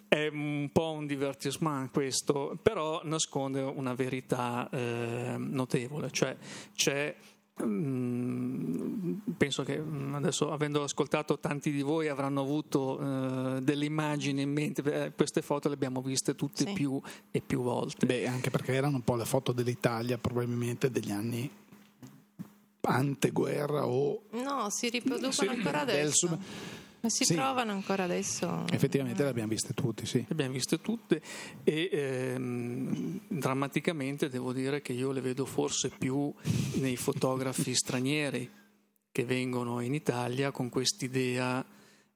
[0.08, 6.36] è un po' un divertissement questo, però nasconde una verità eh, notevole, cioè
[6.74, 7.14] c'è
[7.62, 14.42] mm, penso che mm, adesso avendo ascoltato tanti di voi avranno avuto uh, delle immagini
[14.42, 16.72] in mente, queste foto le abbiamo viste tutte sì.
[16.72, 18.06] più e più volte.
[18.06, 21.50] Beh, anche perché erano un po' le foto dell'Italia probabilmente degli anni
[22.86, 24.22] anteguerra o...
[24.32, 26.26] No, si riproducono si, ancora adesso.
[26.28, 26.38] Del,
[27.10, 27.34] si sì.
[27.34, 28.64] trovano ancora adesso.
[28.70, 30.18] Effettivamente le abbiamo viste tutte, sì.
[30.18, 31.20] Le abbiamo viste tutte
[31.62, 36.32] e ehm, drammaticamente devo dire che io le vedo forse più
[36.74, 38.50] nei fotografi stranieri
[39.10, 41.64] che vengono in Italia con quest'idea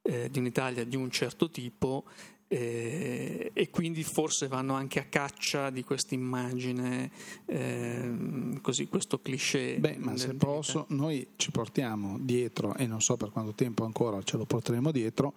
[0.03, 2.05] eh, di un'Italia di un certo tipo
[2.53, 7.09] eh, e quindi forse vanno anche a caccia di questa immagine,
[7.47, 9.77] eh, così, questo cliché.
[9.79, 14.21] Beh, ma se posso, noi ci portiamo dietro, e non so per quanto tempo ancora
[14.25, 15.33] ce lo porteremo dietro,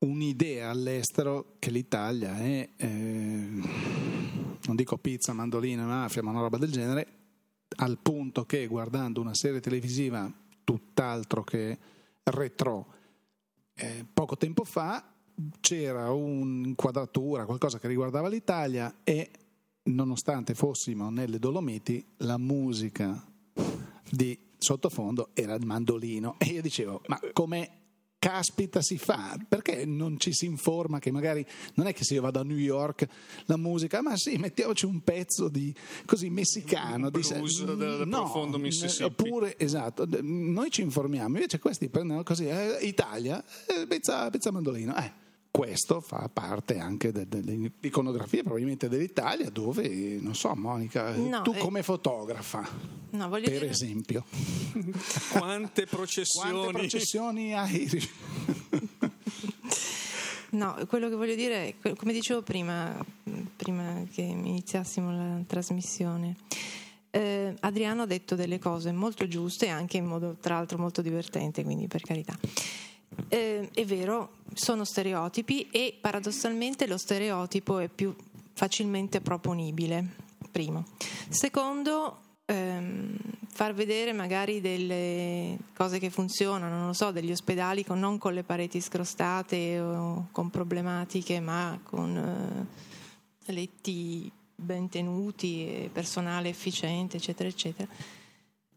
[0.00, 6.70] un'idea all'estero che l'Italia è, eh, non dico pizza, mandolina, mafia, ma una roba del
[6.70, 7.06] genere,
[7.76, 10.30] al punto che guardando una serie televisiva
[10.64, 11.78] tutt'altro che
[12.24, 12.92] retro,
[13.74, 15.16] eh, poco tempo fa
[15.60, 19.30] c'era un'inquadratura, qualcosa che riguardava l'Italia e
[19.84, 23.24] nonostante fossimo nelle Dolomiti, la musica
[24.10, 27.72] di sottofondo era il mandolino e io dicevo, ma come
[28.18, 29.38] caspita si fa?
[29.48, 32.56] Perché non ci si informa che magari non è che se io vado a New
[32.56, 33.06] York
[33.44, 35.72] la musica, ma sì, mettiamoci un pezzo di
[36.04, 39.04] così messicano, di blues del, no, profondo Mississippi.
[39.04, 44.96] Oppure, esatto, noi ci informiamo, invece questi prendono così, eh, Italia, eh, pezza, pezza mandolino,
[44.96, 45.26] eh
[45.58, 49.88] questo fa parte anche de, de, dell'iconografia probabilmente dell'Italia dove,
[50.20, 52.64] non so Monica, no, tu eh, come fotografa
[53.10, 53.68] no, per dire...
[53.68, 54.24] esempio.
[55.36, 56.52] Quante processioni?
[56.52, 57.90] Quante processioni hai?
[60.50, 63.04] No, quello che voglio dire è come dicevo prima
[63.56, 66.36] prima che iniziassimo la trasmissione
[67.10, 71.02] eh, Adriano ha detto delle cose molto giuste e anche in modo tra l'altro molto
[71.02, 72.38] divertente quindi per carità
[73.28, 78.14] eh, è vero, sono stereotipi e paradossalmente lo stereotipo è più
[78.52, 80.04] facilmente proponibile,
[80.50, 80.84] primo.
[81.28, 83.16] Secondo, ehm,
[83.48, 88.34] far vedere magari delle cose che funzionano, non lo so, degli ospedali con, non con
[88.34, 97.48] le pareti scrostate o con problematiche, ma con eh, letti ben tenuti personale efficiente, eccetera,
[97.48, 97.88] eccetera.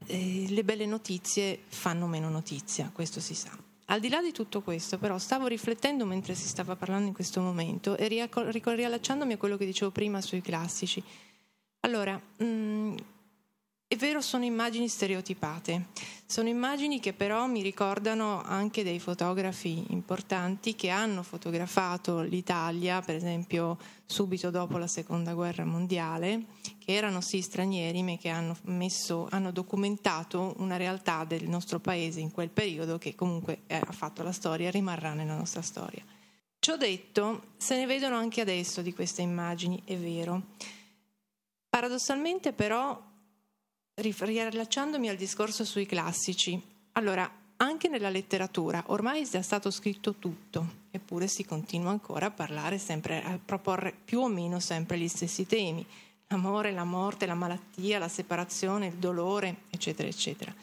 [0.05, 3.69] E le belle notizie fanno meno notizia, questo si sa.
[3.85, 7.41] Al di là di tutto questo, però, stavo riflettendo mentre si stava parlando in questo
[7.41, 11.03] momento e riallacciandomi a quello che dicevo prima sui classici.
[11.81, 12.95] Allora, mh, mm,
[13.91, 15.87] è vero, sono immagini stereotipate,
[16.25, 23.15] sono immagini che però mi ricordano anche dei fotografi importanti che hanno fotografato l'Italia, per
[23.15, 26.45] esempio subito dopo la seconda guerra mondiale,
[26.91, 32.31] erano sì stranieri ma che hanno, messo, hanno documentato una realtà del nostro paese in
[32.31, 36.03] quel periodo che comunque ha fatto la storia e rimarrà nella nostra storia.
[36.59, 40.43] Ciò detto, se ne vedono anche adesso di queste immagini, è vero.
[41.67, 43.01] Paradossalmente però
[43.95, 46.61] riallacciandomi al discorso sui classici,
[46.93, 52.77] allora, anche nella letteratura ormai è stato scritto tutto, eppure si continua ancora a parlare
[52.77, 55.85] sempre, a proporre più o meno sempre gli stessi temi,
[56.31, 60.53] l'amore, la morte, la malattia, la separazione, il dolore, eccetera, eccetera.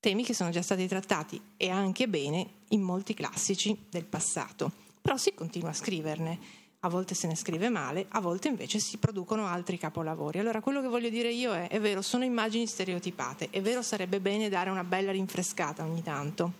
[0.00, 4.70] Temi che sono già stati trattati e anche bene in molti classici del passato,
[5.00, 8.98] però si continua a scriverne a volte se ne scrive male, a volte invece si
[8.98, 10.38] producono altri capolavori.
[10.38, 14.20] Allora quello che voglio dire io è, è vero, sono immagini stereotipate, è vero sarebbe
[14.20, 16.52] bene dare una bella rinfrescata ogni tanto,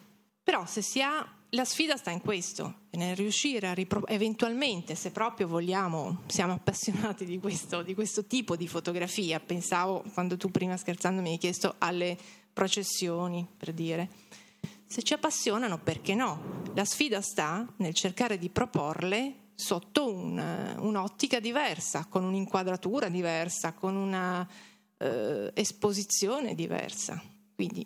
[0.42, 5.10] però se si ha, la sfida sta in questo, nel riuscire a ripro- eventualmente, se
[5.10, 10.76] proprio vogliamo, siamo appassionati di questo, di questo tipo di fotografia, pensavo quando tu prima
[10.76, 12.18] scherzando mi hai chiesto alle
[12.52, 14.10] processioni, per dire.
[14.86, 16.62] Se ci appassionano, perché no?
[16.74, 23.96] La sfida sta nel cercare di proporle sotto un, un'ottica diversa, con un'inquadratura diversa, con
[23.96, 24.46] una
[24.98, 27.22] eh, esposizione diversa.
[27.54, 27.84] Quindi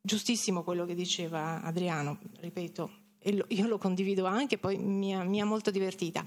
[0.00, 5.22] giustissimo quello che diceva Adriano, ripeto, e lo, io lo condivido anche, poi mi ha,
[5.22, 6.24] mi ha molto divertita.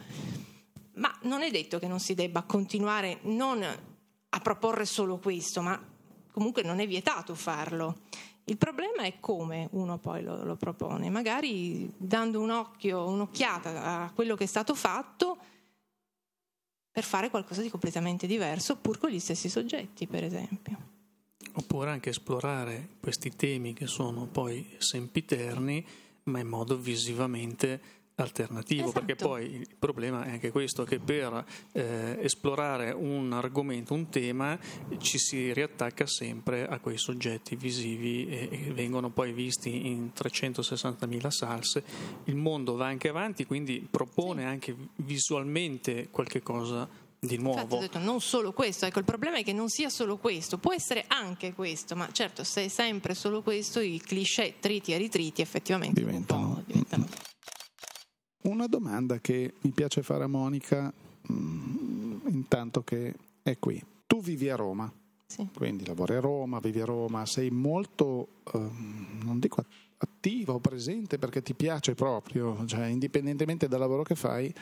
[0.96, 5.80] Ma non è detto che non si debba continuare non a proporre solo questo, ma
[6.32, 8.02] comunque non è vietato farlo.
[8.46, 14.12] Il problema è come uno poi lo, lo, propone, magari dando un occhio, un'occhiata a
[14.14, 15.38] quello che è stato fatto
[16.92, 20.92] per fare qualcosa di completamente diverso, pur con gli stessi soggetti, per esempio.
[21.54, 25.86] Oppure anche esplorare questi temi che sono poi sempiterni,
[26.26, 29.06] ma in modo visivamente alternativo, esatto.
[29.06, 34.58] perché poi il problema è anche questo, che per eh, esplorare un argomento, un tema,
[34.98, 41.28] ci si riattacca sempre a quei soggetti visivi e, e vengono poi visti in 360.000
[41.30, 41.84] salse.
[42.26, 44.48] Il mondo va anche avanti, quindi propone sì.
[44.48, 46.88] anche visualmente qualche cosa
[47.26, 47.60] di nuovo.
[47.60, 50.58] Infatti ho detto non solo questo, ecco il problema è che non sia solo questo,
[50.58, 54.98] può essere anche questo, ma certo se è sempre solo questo i cliché triti e
[54.98, 56.64] ritriti effettivamente diventano.
[56.66, 57.08] diventano
[58.44, 60.92] una domanda che mi piace fare a Monica,
[61.32, 63.84] mm, intanto che è qui.
[64.06, 64.92] Tu vivi a Roma,
[65.26, 65.48] sì.
[65.54, 69.64] quindi lavori a Roma, vivi a Roma, sei molto, um, non dico
[69.98, 74.54] attiva o presente perché ti piace proprio, cioè indipendentemente dal lavoro che fai,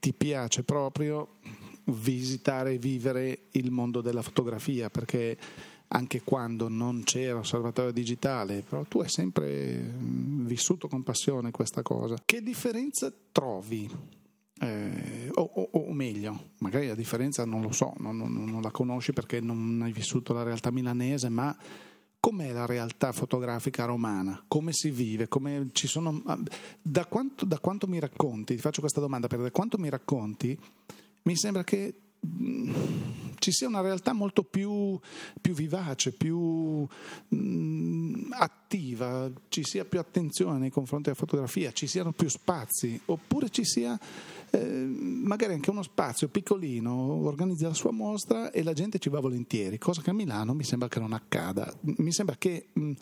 [0.00, 1.36] ti piace proprio
[1.84, 5.36] visitare e vivere il mondo della fotografia, perché
[5.94, 12.16] anche quando non c'era osservatorio digitale, però tu hai sempre vissuto con passione questa cosa.
[12.24, 13.90] Che differenza trovi?
[14.58, 18.70] Eh, o, o, o, meglio, magari la differenza non lo so, non, non, non la
[18.70, 21.54] conosci perché non hai vissuto la realtà milanese, ma
[22.20, 24.44] com'è la realtà fotografica romana?
[24.46, 25.26] Come si vive?
[25.26, 26.22] Come sono,
[26.80, 28.54] da, quanto, da, quanto, mi racconti?
[28.54, 30.56] Ti faccio questa domanda perché da quanto mi racconti
[31.22, 31.94] mi sembra che
[32.26, 32.74] mm,
[33.42, 34.98] ci sia una realtà molto più,
[35.40, 41.88] più vivace, più mh, mm, attiva, ci sia più attenzione nei confronti della fotografia, ci
[41.88, 43.98] siano più spazi, oppure ci sia
[44.50, 49.18] eh, magari anche uno spazio piccolino, organizza la sua mostra e la gente ci va
[49.18, 51.72] volentieri, cosa che a Milano mi sembra che non accada.
[51.80, 52.92] Mi sembra che, mh,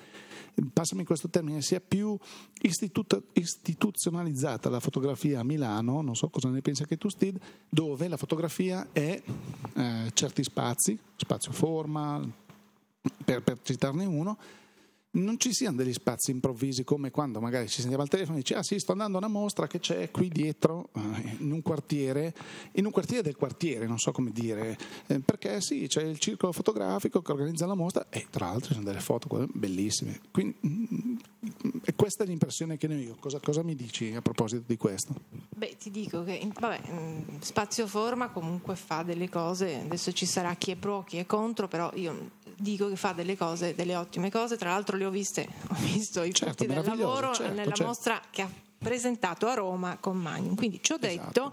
[0.73, 2.17] passami questo termine, sia più
[2.63, 7.39] istituto, istituzionalizzata la fotografia a Milano, non so cosa ne pensi anche tu Steve,
[7.69, 9.21] dove la fotografia è
[9.75, 12.21] eh, certi spazi, spazio forma,
[13.25, 14.37] per, per citarne uno,
[15.13, 18.55] non ci siano degli spazi improvvisi come quando magari ci sentiamo al telefono e dici
[18.55, 22.33] ah sì sto andando a una mostra che c'è qui dietro eh, in un quartiere
[22.73, 26.53] in un quartiere del quartiere non so come dire eh, perché sì c'è il circolo
[26.53, 31.17] fotografico che organizza la mostra e tra l'altro ci sono delle foto bellissime quindi mm,
[31.83, 35.15] e questa è l'impressione che ne ho cosa, cosa mi dici a proposito di questo?
[35.49, 40.55] Beh ti dico che vabbè, mm, Spazio Forma comunque fa delle cose adesso ci sarà
[40.55, 44.31] chi è pro chi è contro però io dico che fa delle cose, delle ottime
[44.31, 47.85] cose, tra l'altro le ho viste, ho visto i certo, del lavoro certo, nella certo.
[47.85, 50.55] mostra che ha presentato a Roma con Magnum.
[50.55, 51.53] Quindi ci ho detto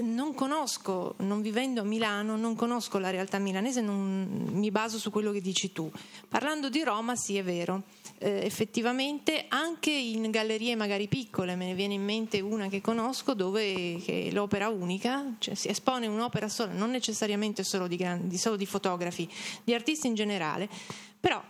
[0.00, 5.10] non conosco, non vivendo a Milano, non conosco la realtà milanese, non mi baso su
[5.10, 5.90] quello che dici tu.
[6.28, 7.82] Parlando di Roma, sì, è vero.
[8.18, 13.34] Eh, effettivamente anche in gallerie magari piccole, me ne viene in mente una che conosco
[13.34, 18.38] dove che è l'opera unica, cioè si espone un'opera sola, non necessariamente solo di, grandi,
[18.38, 19.28] solo di fotografi,
[19.64, 20.68] di artisti in generale,
[21.18, 21.42] però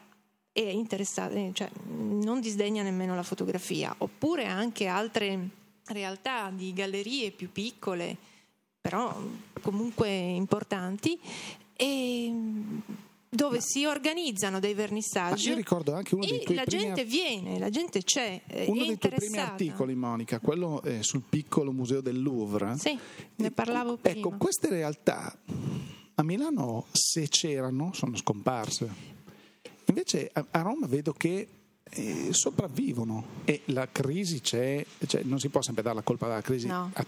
[0.51, 5.49] è interessata, eh, cioè, non disdegna nemmeno la fotografia, oppure anche altre
[5.86, 8.30] realtà di gallerie più piccole
[8.83, 9.16] però
[9.62, 11.18] comunque importanti,
[11.74, 12.33] e
[13.35, 15.49] dove si organizzano dei vernissaggi.
[15.49, 18.43] io ricordo anche uno dei tuoi la primi gente viene, la gente c'è.
[18.66, 22.76] Uno dei tuoi primi articoli, Monica, quello eh, sul piccolo museo del Louvre.
[22.76, 22.99] Sì,
[23.37, 24.18] ne parlavo ecco, prima.
[24.18, 25.35] Ecco, queste realtà
[26.14, 29.11] a Milano, se c'erano, sono scomparse.
[29.87, 31.49] Invece a, Roma vedo che
[31.85, 36.43] eh, sopravvivono e la crisi c'è, cioè, non si può sempre dare la colpa della
[36.43, 36.91] crisi no.
[36.93, 37.07] a,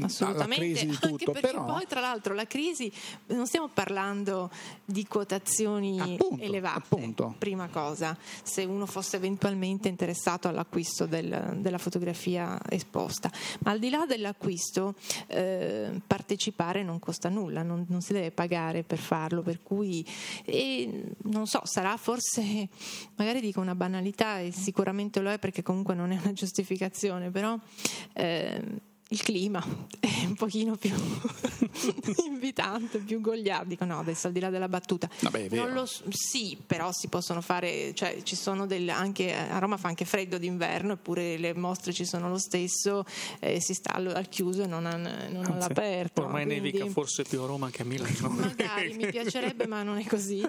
[0.00, 1.66] Assolutamente, tutto, anche perché però...
[1.66, 2.90] poi tra l'altro la crisi
[3.26, 4.50] non stiamo parlando
[4.86, 7.34] di quotazioni appunto, elevate, appunto.
[7.36, 13.30] prima cosa, se uno fosse eventualmente interessato all'acquisto del, della fotografia esposta,
[13.60, 14.94] ma al di là dell'acquisto
[15.26, 20.06] eh, partecipare non costa nulla, non, non, si deve pagare per farlo, per cui
[20.46, 22.66] e, non so, sarà forse,
[23.16, 27.58] magari dico una banalità e sicuramente lo è perché comunque non è una giustificazione, però...
[28.14, 29.62] Eh, il clima
[30.00, 30.90] è un pochino più
[32.26, 33.84] invitante, più gogliardico.
[33.84, 35.08] No, adesso al di là della battuta.
[35.20, 39.88] Vabbè, lo, sì, però si possono fare, cioè ci sono del, anche a Roma fa
[39.88, 43.04] anche freddo d'inverno, eppure le mostre ci sono lo stesso,
[43.38, 46.22] eh, si sta al, al chiuso e non, non Anzi, all'aperto.
[46.22, 48.28] Ormai quindi, nevica forse più a Roma che a Milano.
[48.32, 50.42] Magari mi piacerebbe, ma non è così.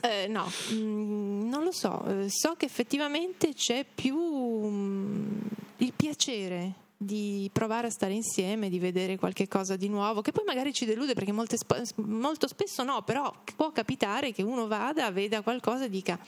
[0.00, 5.40] Eh, no, mh, mm, non lo so, eh, so che effettivamente c'è più mh, mm,
[5.78, 10.44] il piacere di provare a stare insieme, di vedere qualche cosa di nuovo, che poi
[10.44, 11.56] magari ci delude perché molte,
[11.96, 16.18] molto spesso no, però può capitare che uno vada, veda qualcosa e dica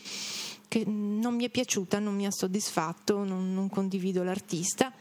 [0.68, 4.92] che non mi è piaciuta, non mi ha soddisfatto, non, non condivido l'artista.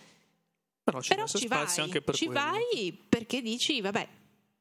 [0.84, 2.42] Però ci, però ci vai, anche per ci quello.
[2.42, 4.08] vai perché dici, vabbè,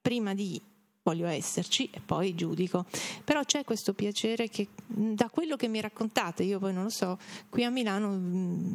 [0.00, 0.60] prima di
[1.04, 2.86] voglio esserci e poi giudico.
[3.22, 7.18] Però c'è questo piacere che da quello che mi raccontate, io poi non lo so,
[7.48, 8.18] qui a Milano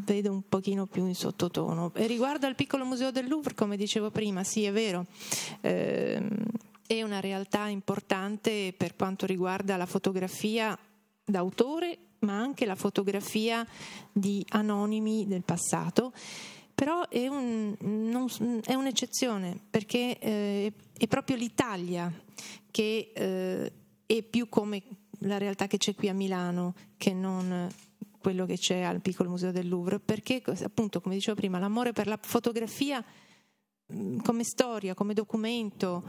[0.05, 1.91] vedo un pochino più in sottotono.
[1.95, 5.07] E riguardo al piccolo museo del Louvre, come dicevo prima, sì è vero.
[5.61, 6.23] Eh,
[6.87, 10.77] è una realtà importante per quanto riguarda la fotografia
[11.25, 13.65] d'autore, ma anche la fotografia
[14.11, 16.13] di anonimi del passato
[16.79, 18.27] però è, un, non,
[18.63, 22.09] è un'eccezione perché eh, è proprio l'Italia
[22.71, 23.73] che eh,
[24.05, 24.81] è più come
[25.23, 27.67] la realtà che c'è qui a Milano che non
[28.21, 32.07] quello che c'è al piccolo museo del Louvre, perché appunto, come dicevo prima, l'amore per
[32.07, 33.03] la fotografia
[34.23, 36.03] come storia, come documento,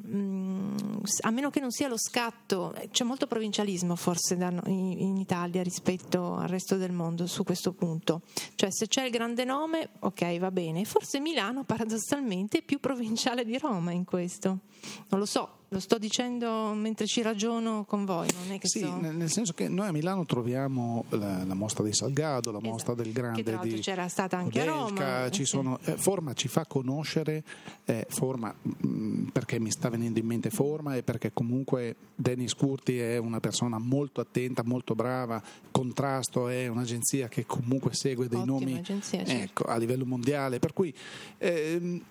[0.00, 6.48] a meno che non sia lo scatto, c'è molto provincialismo forse in Italia rispetto al
[6.48, 8.22] resto del mondo su questo punto.
[8.54, 10.84] Cioè se c'è il grande nome, ok, va bene.
[10.84, 14.60] Forse Milano paradossalmente è più provinciale di Roma in questo.
[15.08, 18.80] Non lo so, lo sto dicendo mentre ci ragiono con voi, non è che sì,
[18.80, 18.96] so...
[18.96, 23.02] nel senso che noi a Milano troviamo la, la mostra di Salgado, la mostra esatto.
[23.02, 25.30] del Grande che di c'era stata anche Udelca, a Roma.
[25.30, 27.44] Ci sono, eh, Forma ci fa conoscere,
[27.84, 32.54] eh, Forma mh, mm, perché mi sta venendo in mente Forma e perché comunque Dennis
[32.54, 38.38] Curti è una persona molto attenta, molto brava, Contrasto è un'agenzia che comunque segue dei
[38.38, 39.42] Ottima nomi agenzia, certo.
[39.42, 40.94] ecco, a livello mondiale, per cui
[41.36, 42.02] ehm,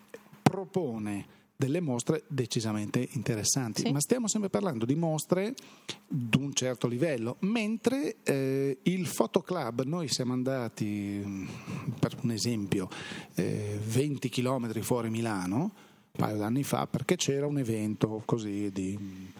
[0.43, 3.91] propone delle mostre decisamente interessanti, Sì.
[3.91, 5.55] ma stiamo sempre parlando di mostre
[6.07, 11.47] di un certo livello, mentre eh, il Fotoclub, noi siamo andati, mh,
[11.99, 12.87] per un esempio,
[13.33, 15.71] eh, 20 km fuori Milano, un
[16.11, 19.31] paio d'anni fa, perché c'era un evento così di mh,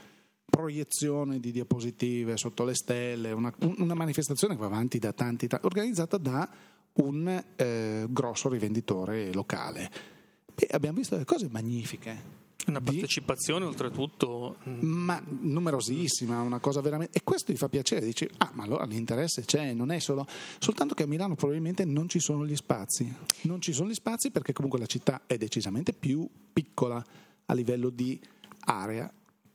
[0.49, 5.59] proiezione di diapositive sotto le stelle, una, una manifestazione che va avanti da tanti, ta-
[5.61, 6.49] organizzata da
[6.93, 10.15] un eh, grosso rivenditore locale.
[10.60, 12.36] E abbiamo visto delle cose magnifiche.
[12.68, 17.18] Una Di- partecipazione oltretutto mm, ma numerosissima, una cosa veramente.
[17.20, 20.26] E questo ti fa piacere, dici, ah, ma allora l'interesse c'è, non è solo.
[20.60, 23.14] Soltanto che a Milano probabilmente non ci sono gli spazi.
[23.41, 27.01] Non ci sono gli spazi perché comunque la città è decisamente più piccola
[27.45, 28.20] a livello di
[28.66, 29.10] area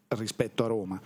[0.09, 1.00] rispetto a Roma.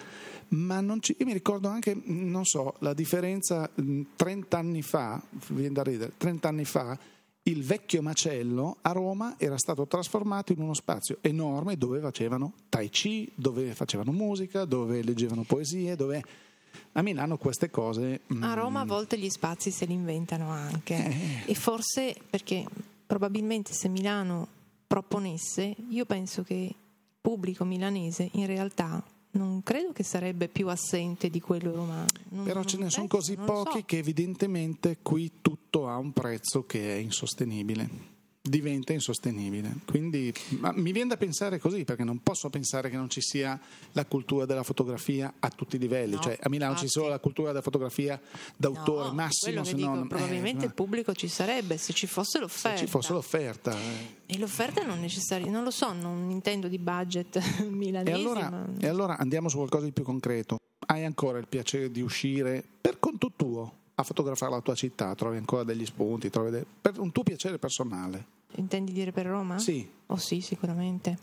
[0.49, 5.20] Ma non ci- io mi ricordo anche, non so, la differenza mh, 30 anni fa,
[5.49, 6.97] viene da ridere, 30 anni fa
[7.47, 12.88] il vecchio macello a Roma era stato trasformato in uno spazio enorme dove facevano tai
[12.88, 16.22] chi, dove facevano musica, dove leggevano poesie, dove
[16.92, 18.22] a Milano queste cose...
[18.32, 21.51] mm, A Roma a volte gli spazi se li inventano anche Eh.
[21.51, 22.64] e forse perché
[23.07, 24.49] probabilmente se Milano
[24.86, 26.74] proponesse, io penso che il
[27.20, 32.07] pubblico milanese in realtà non credo che sarebbe più assente di quello romano.
[32.30, 33.84] Non- Però non ce ne sono penso, così non lo pochi so.
[33.84, 35.30] che evidentemente qui
[35.77, 38.14] tutto ha un prezzo che è insostenibile.
[38.47, 39.74] Diventa insostenibile.
[39.87, 40.33] Quindi
[40.74, 43.59] mi viene da pensare così, perché non posso pensare che non ci sia
[43.93, 46.14] la cultura della fotografia a tutti i livelli.
[46.14, 46.89] No, cioè, a Milano infatti.
[46.89, 48.20] solo la cultura della fotografia
[48.57, 50.07] d'autore No, massimo, se dico, no.
[50.07, 52.79] probabilmente eh, il pubblico ci sarebbe se ci fosse se l'offerta.
[52.79, 53.72] ci fosse l'offerta.
[53.77, 54.14] eh.
[54.27, 58.66] E l'offerta non necessaria, non lo so, non intendo di budget E milanesi, allora, ma
[58.79, 60.57] e allora andiamo su qualcosa di più concreto.
[60.87, 65.14] Hai ancora il piacere di uscire per conto tuo a fotografare la tua città?
[65.14, 66.30] Trovi ancora degli spunti?
[66.30, 68.34] Trovi de- per un tuo piacere personale?
[68.59, 69.59] intendi dire per Roma?
[69.59, 71.18] Sì, Oh sì, sicuramente.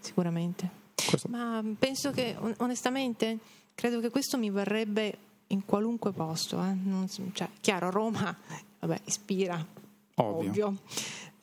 [0.00, 0.68] Sicuramente.
[1.08, 3.38] questo- Ma penso che on- onestamente
[3.74, 5.18] credo che questo mi varrebbe
[5.48, 6.74] in qualunque posto, eh.
[6.74, 8.36] Non cioè, chiaro, Roma
[8.80, 9.64] vabbè, ispira,
[10.16, 10.48] ovvio.
[10.48, 10.76] ovvio.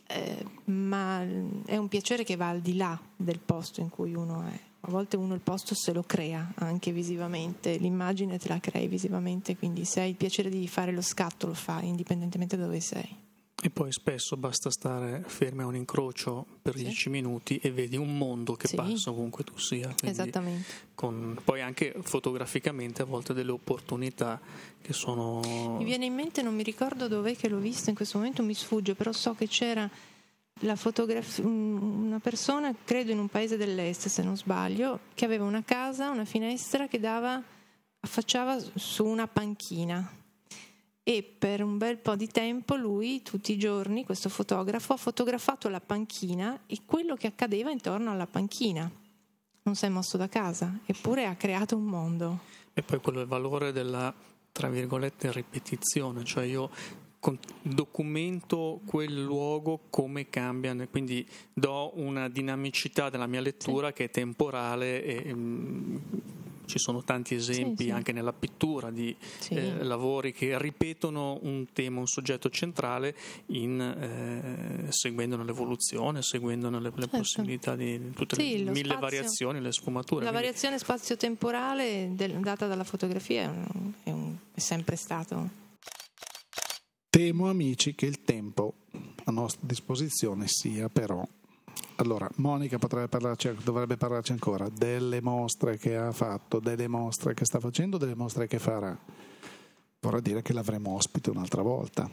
[0.07, 1.21] Eh, ma
[1.65, 4.59] è un piacere che va al di là del posto in cui uno è.
[4.87, 9.57] A volte uno il posto se lo crea anche visivamente, l'immagine te la crei visivamente,
[9.57, 13.23] quindi se hai il piacere di fare lo scatto lo fai indipendentemente da dove sei.
[13.63, 16.83] E poi spesso basta stare fermi a un incrocio per Sì.
[16.83, 18.75] 10 minuti e vedi un mondo che Sì.
[18.75, 19.91] passa ovunque tu sia.
[20.03, 20.83] Esattamente.
[20.93, 24.39] con- poi anche fotograficamente a volte delle opportunità
[24.81, 25.41] che sono...
[25.77, 28.53] Mi viene in mente, non mi ricordo dov'è che l'ho visto in questo momento, mi
[28.53, 29.89] sfugge, però so che c'era
[30.61, 35.63] la fotografia, una persona, credo in un paese dell'est se non sbaglio, che aveva una
[35.63, 37.41] casa, una finestra che dava,
[37.99, 40.23] affacciava su una panchina.
[41.03, 45.69] E per un bel po' di tempo lui, tutti i giorni, questo fotografo, ha fotografato
[45.69, 48.89] la panchina e quello che accadeva intorno alla panchina.
[49.63, 52.39] Non si è mosso da casa, eppure ha creato un mondo.
[52.73, 54.13] E poi quello è il valore della,
[54.51, 56.71] tra virgolette, ripetizione, cioè io
[57.61, 65.03] documento quel luogo come cambia, quindi do una dinamicità della mia lettura che è temporale
[65.03, 65.95] e mm,
[66.65, 67.89] ci sono tanti esempi sì.
[67.91, 69.53] anche nella pittura di Sì.
[69.53, 73.15] eh, lavori che ripetono un tema, un soggetto centrale
[73.47, 78.51] in, eh, seguendone l'evoluzione, seguendone le, le possibilità di tutte Certo.
[78.51, 78.99] Sì, le mille spazio.
[78.99, 80.23] variazioni, le sfumature.
[80.23, 85.63] La Quindi- variazione spazio-temporale del- data dalla fotografia è, un- è un- è sempre stato.
[87.15, 88.73] Temo, amici, che il tempo
[89.23, 91.25] a nostra disposizione sia però.
[91.95, 97.45] Allora, Monica potrebbe parlarci, dovrebbe parlarci ancora delle mostre che ha fatto, delle mostre che
[97.45, 98.99] sta facendo, delle mostre che farà.
[100.01, 102.09] Vorrà dire che l'avremo ospite un'altra volta.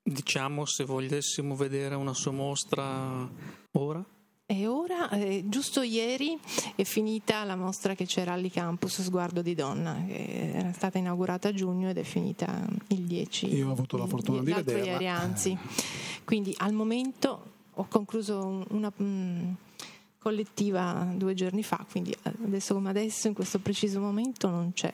[0.00, 3.28] Diciamo se volessimo vedere una sua mostra
[3.72, 4.06] ora?
[4.50, 6.38] E ora, eh, giusto ieri,
[6.74, 11.52] è finita la mostra che c'era all'Icampus Sguardo di Donna, che era stata inaugurata a
[11.52, 13.54] giugno ed è finita il 10.
[13.54, 14.92] Io ho avuto la il- fortuna di l'altro vederla.
[14.92, 15.58] ieri, anzi.
[16.24, 17.42] Quindi al momento
[17.74, 19.50] ho concluso un- una, mm,
[20.18, 24.90] collettiva due giorni fa, quindi adesso come adesso in questo preciso momento non c'è.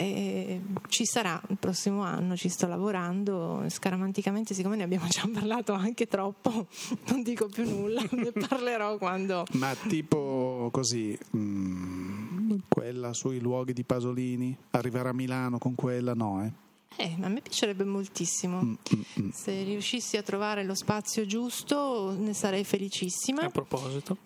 [0.00, 5.72] E ci sarà il prossimo anno, ci sto lavorando scaramanticamente, siccome ne abbiamo già parlato
[5.72, 6.68] anche troppo,
[7.10, 9.44] non dico più nulla, ne parlerò quando...
[9.54, 16.14] Ma tipo così, mh, mm, quella sui luoghi di Pasolini, arrivare a Milano con quella,
[16.14, 16.66] no, eh?
[16.96, 18.62] Eh, a me piacerebbe moltissimo.
[18.62, 19.28] Mm, mm, mm.
[19.30, 23.42] Se riuscissi a trovare lo spazio giusto ne sarei felicissima.
[23.42, 24.16] A proposito.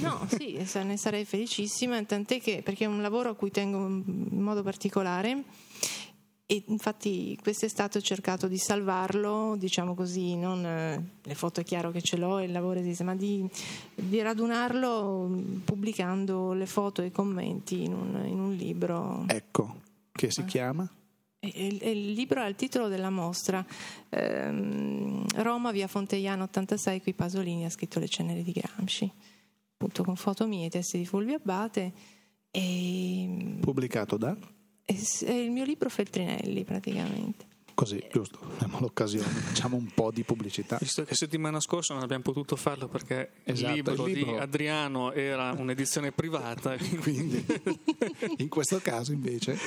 [0.00, 4.42] No, sì, ne sarei felicissima, tant'è che perché è un lavoro a cui tengo in
[4.42, 5.44] modo particolare
[6.52, 11.90] e infatti quest'estate ho cercato di salvarlo, diciamo così, non eh, le foto è chiaro
[11.90, 13.48] che ce l'ho, il lavoro esiste, ma di,
[13.94, 15.30] di radunarlo
[15.64, 19.24] pubblicando le foto e i commenti in un, in un libro.
[19.28, 19.76] Ecco,
[20.12, 20.44] che si eh.
[20.44, 20.86] chiama?
[21.44, 23.66] Il, il, libro ha il titolo della mostra
[24.10, 29.10] ehm, Roma, via Fonteiano 86, qui Pasolini ha scritto le ceneri di Gramsci,
[29.72, 31.92] appunto con foto mie, testi di Fulvio Abbate.
[32.48, 34.36] E, Pubblicato da?
[34.84, 37.46] È, è il mio libro Feltrinelli praticamente.
[37.74, 40.78] Così, giusto, abbiamo l'occasione, facciamo un po' di pubblicità.
[40.80, 44.38] Visto che settimana scorsa non abbiamo potuto farlo perché esatto, il, libro il, libro di
[44.38, 47.44] Adriano era un'edizione privata, quindi
[48.36, 49.58] in questo caso invece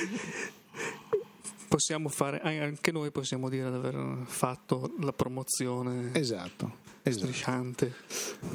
[1.76, 7.92] possiamo fare, anche noi possiamo dire di aver fatto la promozione esatto, esatto.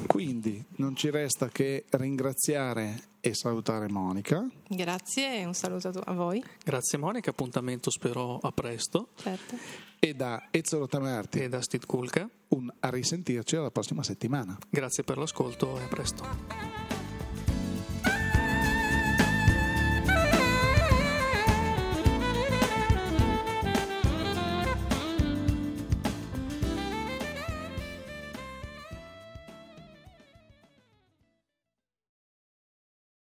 [0.08, 4.44] Quindi non ci resta che ringraziare e salutare Monica.
[4.66, 6.42] Grazie e un saluto a voi.
[6.64, 9.10] Grazie Monica, appuntamento spero a presto.
[9.14, 9.56] Certo.
[10.00, 14.58] E da Ezzolo Tamarti e da Steve Kulka un a risentirci alla prossima settimana.
[14.68, 16.81] Grazie per l'ascolto e a presto.